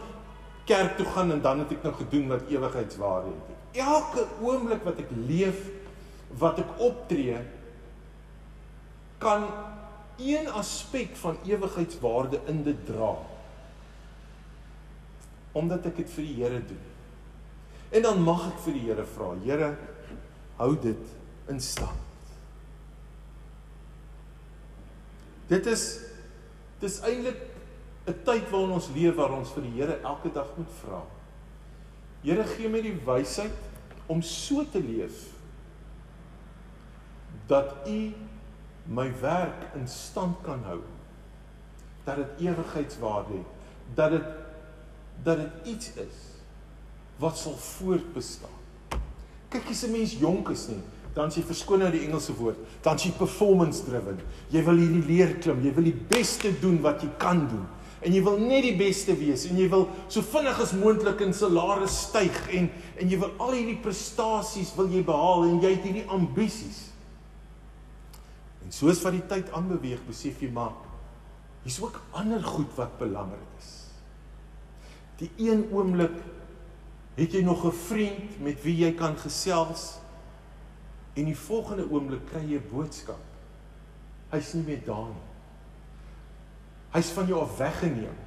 kerk 0.70 0.98
toe 1.00 1.08
gaan 1.16 1.32
en 1.34 1.42
dan 1.42 1.64
het 1.64 1.72
ek 1.78 1.86
nou 1.88 1.94
gedoen 2.02 2.28
wat 2.34 2.52
ewigheidswaarde 2.52 3.32
het. 3.32 3.80
Elke 3.86 4.28
oomblik 4.44 4.84
wat 4.84 5.00
ek 5.02 5.14
leef, 5.16 5.64
wat 6.40 6.60
ek 6.64 6.80
optree, 6.80 7.40
kan 9.22 9.48
een 10.22 10.50
aspek 10.50 11.16
van 11.16 11.38
ewigheidswaarde 11.46 12.42
in 12.52 12.64
dit 12.64 12.86
dra. 12.86 13.16
Omdat 15.52 15.90
ek 15.92 16.02
dit 16.02 16.14
vir 16.16 16.28
die 16.28 16.38
Here 16.40 16.62
doen. 16.66 16.86
En 17.92 18.06
dan 18.08 18.22
mag 18.24 18.48
ek 18.54 18.62
vir 18.66 18.78
die 18.78 18.86
Here 18.88 19.06
vra, 19.16 19.34
Here, 19.44 19.72
hou 20.62 20.72
dit 20.80 21.50
in 21.52 21.60
stand. 21.60 22.08
Dit 25.52 25.68
is 25.68 25.84
dis 26.80 27.02
eintlik 27.06 27.42
'n 28.08 28.16
tyd 28.26 28.48
waarin 28.50 28.78
ons 28.78 28.88
leef 28.96 29.16
waar 29.16 29.34
ons 29.36 29.52
vir 29.52 29.64
die 29.68 29.76
Here 29.76 30.00
elke 30.02 30.32
dag 30.34 30.48
moet 30.58 30.72
vra. 30.82 31.02
Here 32.24 32.44
gee 32.44 32.70
my 32.70 32.82
die 32.82 32.98
wysheid 33.06 34.08
om 34.08 34.22
so 34.22 34.64
te 34.66 34.80
leef 34.80 35.31
dat 37.52 37.88
U 37.88 38.14
my 38.88 39.12
werk 39.22 39.68
in 39.76 39.88
stand 39.88 40.40
kan 40.46 40.64
hou. 40.64 40.80
Dat 42.08 42.16
dit 42.16 42.48
ewigheidswaarde 42.48 43.42
het, 43.42 43.52
dat 43.96 44.16
dit 44.16 44.30
dat 45.24 45.38
dit 45.38 45.74
iets 45.76 45.92
is 46.02 46.22
wat 47.22 47.38
sal 47.38 47.54
voortbestaan. 47.54 48.58
Kyk 49.54 49.70
as 49.70 49.84
'n 49.86 49.92
mens 49.92 50.16
jonk 50.18 50.50
is 50.50 50.68
nie, 50.68 50.82
dan 51.14 51.28
as 51.28 51.36
jy 51.36 51.44
verskoon 51.44 51.80
nou 51.80 51.92
die 51.92 52.08
Engelse 52.08 52.34
woord, 52.34 52.58
dan 52.82 52.96
as 52.96 53.04
jy 53.04 53.12
performance 53.12 53.84
driven. 53.84 54.20
Jy 54.50 54.64
wil 54.64 54.78
hierdie 54.78 55.06
leer 55.06 55.36
klim, 55.38 55.62
jy 55.62 55.74
wil 55.74 55.84
die 55.84 56.02
beste 56.10 56.60
doen 56.60 56.82
wat 56.82 57.02
jy 57.02 57.10
kan 57.18 57.48
doen 57.48 57.68
en 58.02 58.14
jy 58.14 58.22
wil 58.26 58.40
net 58.42 58.64
die 58.66 58.78
beste 58.78 59.14
wees 59.18 59.46
en 59.46 59.58
jy 59.58 59.68
wil 59.70 59.88
so 60.10 60.22
vinnig 60.26 60.60
as 60.60 60.74
moontlik 60.74 61.22
in 61.22 61.34
salaris 61.34 62.08
styg 62.08 62.34
en 62.50 62.70
en 62.98 63.10
jy 63.10 63.20
wil 63.22 63.34
al 63.38 63.52
hierdie 63.52 63.78
prestasies 63.82 64.74
wil 64.78 64.90
jy 64.90 65.04
behaal 65.06 65.46
en 65.46 65.62
jy 65.62 65.76
het 65.76 65.86
hierdie 65.86 66.08
ambisies. 66.10 66.92
En 68.72 68.78
soos 68.78 69.02
wat 69.04 69.18
die 69.18 69.26
tyd 69.28 69.50
aanbeweeg, 69.52 70.00
besef 70.08 70.40
jy 70.40 70.48
maar 70.56 70.78
hier's 71.66 71.82
ook 71.84 71.98
ander 72.16 72.40
goed 72.40 72.72
wat 72.78 72.94
belangrik 73.02 73.58
is. 73.60 73.72
Die 75.20 75.28
een 75.44 75.66
oomblik 75.76 76.16
het 77.18 77.36
jy 77.36 77.42
nog 77.44 77.66
'n 77.68 77.76
vriend 77.76 78.40
met 78.40 78.64
wie 78.64 78.78
jy 78.78 78.94
kan 78.96 79.18
gesels 79.18 80.00
en 81.14 81.26
die 81.26 81.36
volgende 81.36 81.84
oomblik 81.92 82.26
kry 82.32 82.46
jy 82.48 82.64
'n 82.64 82.72
boodskap. 82.72 83.20
Hy's 84.32 84.54
nie 84.54 84.64
meer 84.64 84.84
daar 84.86 85.12
nie. 85.12 85.28
Hy's 86.92 87.12
van 87.12 87.28
jou 87.28 87.42
af 87.42 87.58
weggeneem. 87.58 88.18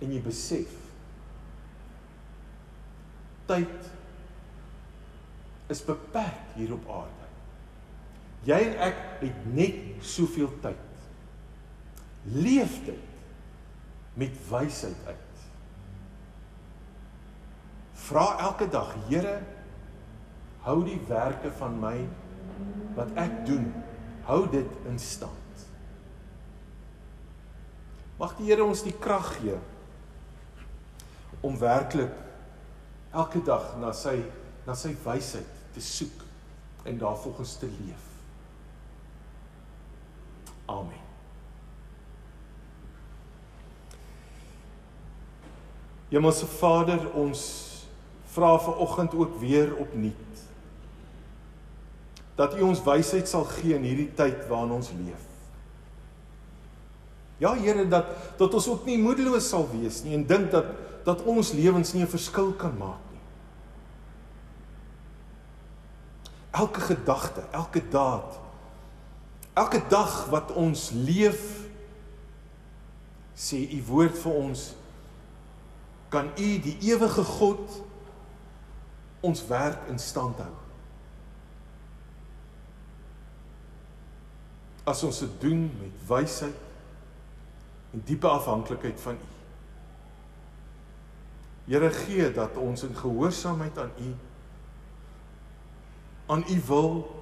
En 0.00 0.12
jy 0.12 0.20
besef 0.20 0.68
tyd 3.46 3.90
is 5.68 5.84
beperk 5.84 6.54
hier 6.56 6.72
op 6.72 6.88
aarde. 6.90 7.31
Jy 8.46 8.58
en 8.72 8.78
ek 8.88 9.02
het 9.20 9.44
net 9.54 10.02
soveel 10.02 10.50
tyd. 10.64 10.88
Leef 12.34 12.78
dit 12.86 13.10
met 14.18 14.34
wysheid 14.48 15.06
uit. 15.06 15.44
Vra 18.02 18.26
elke 18.48 18.66
dag, 18.68 18.90
Here, 19.08 19.38
hou 20.66 20.82
die 20.86 20.98
werke 21.08 21.52
van 21.58 21.78
my 21.82 21.96
wat 22.96 23.14
ek 23.18 23.42
doen, 23.46 23.70
hou 24.26 24.42
dit 24.50 24.88
in 24.90 24.98
stand. 25.00 25.66
Mag 28.18 28.36
die 28.38 28.50
Here 28.50 28.66
ons 28.66 28.84
die 28.86 28.94
krag 28.94 29.36
gee 29.38 29.58
om 31.42 31.56
werklik 31.58 32.14
elke 33.10 33.42
dag 33.42 33.72
na 33.82 33.90
sy 33.96 34.20
na 34.62 34.76
sy 34.78 34.92
wysheid 35.02 35.58
te 35.74 35.82
soek 35.82 36.22
en 36.86 37.00
daarvolgens 37.00 37.56
te 37.58 37.66
leef. 37.66 38.11
Amen. 40.72 41.00
Hemelse 46.12 46.46
Vader, 46.46 47.06
ons 47.16 47.42
vra 48.32 48.56
ver 48.60 48.76
oggend 48.76 49.14
ook 49.14 49.38
weer 49.40 49.74
opnuut 49.76 50.28
dat 52.34 52.56
U 52.56 52.62
ons 52.64 52.80
wysheid 52.82 53.28
sal 53.28 53.44
gee 53.44 53.76
in 53.76 53.84
hierdie 53.84 54.08
tyd 54.16 54.46
waarin 54.48 54.72
ons 54.78 54.88
leef. 54.96 55.26
Ja 57.42 57.52
Here 57.58 57.84
dat 57.88 58.08
dat 58.40 58.54
ons 58.54 58.68
ook 58.72 58.86
nie 58.88 58.96
moedeloos 58.98 59.50
sal 59.52 59.66
wees 59.72 60.00
nie 60.02 60.16
en 60.16 60.24
dink 60.26 60.50
dat 60.54 60.70
dat 61.04 61.24
ons 61.28 61.52
lewens 61.52 61.92
nie 61.92 62.02
'n 62.02 62.08
verskil 62.08 62.52
kan 62.56 62.76
maak 62.78 63.02
nie. 63.10 63.20
Elke 66.50 66.80
gedagte, 66.80 67.42
elke 67.50 67.82
daad 67.88 68.38
Elke 69.52 69.82
dag 69.88 70.26
wat 70.32 70.52
ons 70.56 70.90
leef 70.90 71.68
sê 73.36 73.58
u 73.72 73.80
woord 73.88 74.16
vir 74.22 74.32
ons 74.32 74.62
kan 76.12 76.28
u 76.36 76.48
die 76.64 76.76
ewige 76.92 77.24
God 77.24 77.80
ons 79.24 79.44
werk 79.48 79.86
in 79.92 80.00
stand 80.00 80.40
hou. 80.40 80.54
As 84.88 85.02
ons 85.06 85.20
dit 85.24 85.40
doen 85.44 85.68
met 85.80 86.02
wysheid 86.08 86.58
en 87.92 88.02
diepe 88.08 88.28
afhanklikheid 88.28 89.00
van 89.00 89.20
u. 89.20 89.30
Here 91.70 91.90
gee 91.94 92.32
dat 92.34 92.56
ons 92.56 92.82
in 92.82 92.96
gehoorsaamheid 92.96 93.78
aan 93.78 93.92
u 94.00 94.12
aan 96.32 96.44
u 96.48 96.60
wil 96.66 97.21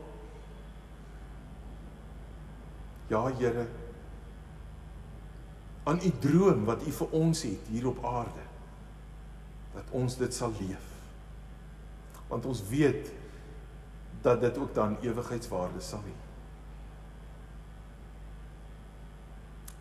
Ja 3.10 3.26
Here. 3.26 3.66
Aan 5.82 5.98
u 6.04 6.10
droom 6.18 6.64
wat 6.64 6.86
u 6.86 6.92
vir 6.92 7.08
ons 7.10 7.42
het 7.42 7.70
hier 7.72 7.88
op 7.90 8.04
aarde. 8.06 8.44
Dat 9.74 9.90
ons 9.90 10.16
dit 10.16 10.34
sal 10.34 10.52
leef. 10.60 10.86
Want 12.28 12.46
ons 12.46 12.62
weet 12.68 13.10
dat 14.22 14.40
dit 14.40 14.58
ook 14.58 14.74
dan 14.74 14.94
ewigheidswaarde 15.02 15.80
sal 15.82 16.04
hê. 16.06 16.14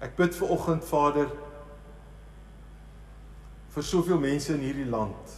Ek 0.07 0.15
bid 0.17 0.33
vir 0.39 0.55
oggend 0.55 0.85
Vader 0.87 1.29
vir 3.69 3.85
soveel 3.85 4.17
mense 4.23 4.53
in 4.55 4.63
hierdie 4.63 4.87
land 4.89 5.35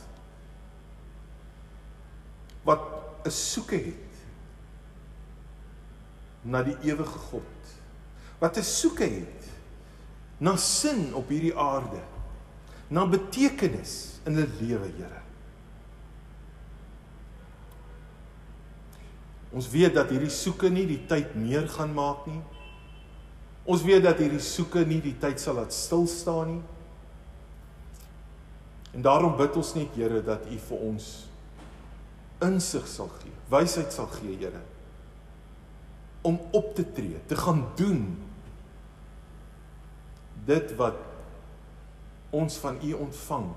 wat 2.64 2.86
'n 3.26 3.34
soeke 3.34 3.76
het 3.76 4.22
na 6.42 6.62
die 6.64 6.78
ewige 6.86 7.20
God 7.28 7.81
wat 8.42 8.58
'n 8.58 8.64
soeke 8.66 9.06
het 9.06 9.50
na 10.42 10.56
sin 10.58 11.14
op 11.14 11.30
hierdie 11.30 11.56
aarde, 11.56 12.02
na 12.90 13.06
betekenis 13.06 14.20
in 14.26 14.36
hulle 14.36 14.50
lewe, 14.60 14.90
Here. 14.98 15.22
Ons 19.52 19.70
weet 19.70 19.94
dat 19.94 20.10
hierdie 20.10 20.32
soeke 20.32 20.70
nie 20.72 20.88
die 20.88 21.02
tyd 21.06 21.36
meer 21.36 21.68
gaan 21.70 21.94
maak 21.94 22.26
nie. 22.26 22.42
Ons 23.68 23.84
weet 23.84 24.04
dat 24.04 24.18
hierdie 24.18 24.42
soeke 24.42 24.86
nie 24.88 25.02
die 25.04 25.18
tyd 25.20 25.40
sal 25.40 25.60
laat 25.60 25.76
stil 25.76 26.08
staan 26.08 26.56
nie. 26.56 26.64
En 28.96 29.06
daarom 29.06 29.38
bid 29.38 29.56
ons 29.56 29.74
net 29.76 29.94
Here 29.96 30.24
dat 30.26 30.48
U 30.50 30.58
vir 30.58 30.86
ons 30.90 31.12
insig 32.42 32.88
sal 32.88 33.12
gee, 33.22 33.36
wysheid 33.52 33.94
sal 33.94 34.10
gee, 34.18 34.34
Here, 34.40 34.64
om 36.26 36.40
op 36.52 36.74
te 36.76 36.86
tree, 36.96 37.22
te 37.28 37.38
gaan 37.38 37.68
doen 37.78 38.31
dit 40.46 40.76
wat 40.76 40.98
ons 42.30 42.58
van 42.58 42.80
u 42.82 42.94
ontvang 42.94 43.50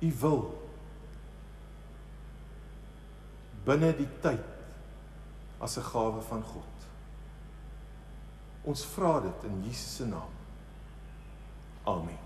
u 0.00 0.12
wil 0.20 0.42
binne 3.64 3.92
die 3.96 4.08
tyd 4.20 4.44
as 5.58 5.76
'n 5.78 5.88
gawe 5.92 6.20
van 6.20 6.42
God. 6.42 6.72
Ons 8.64 8.84
vra 8.84 9.20
dit 9.20 9.44
in 9.44 9.62
Jesus 9.64 9.96
se 9.96 10.04
naam. 10.06 10.32
Amen 11.84 12.23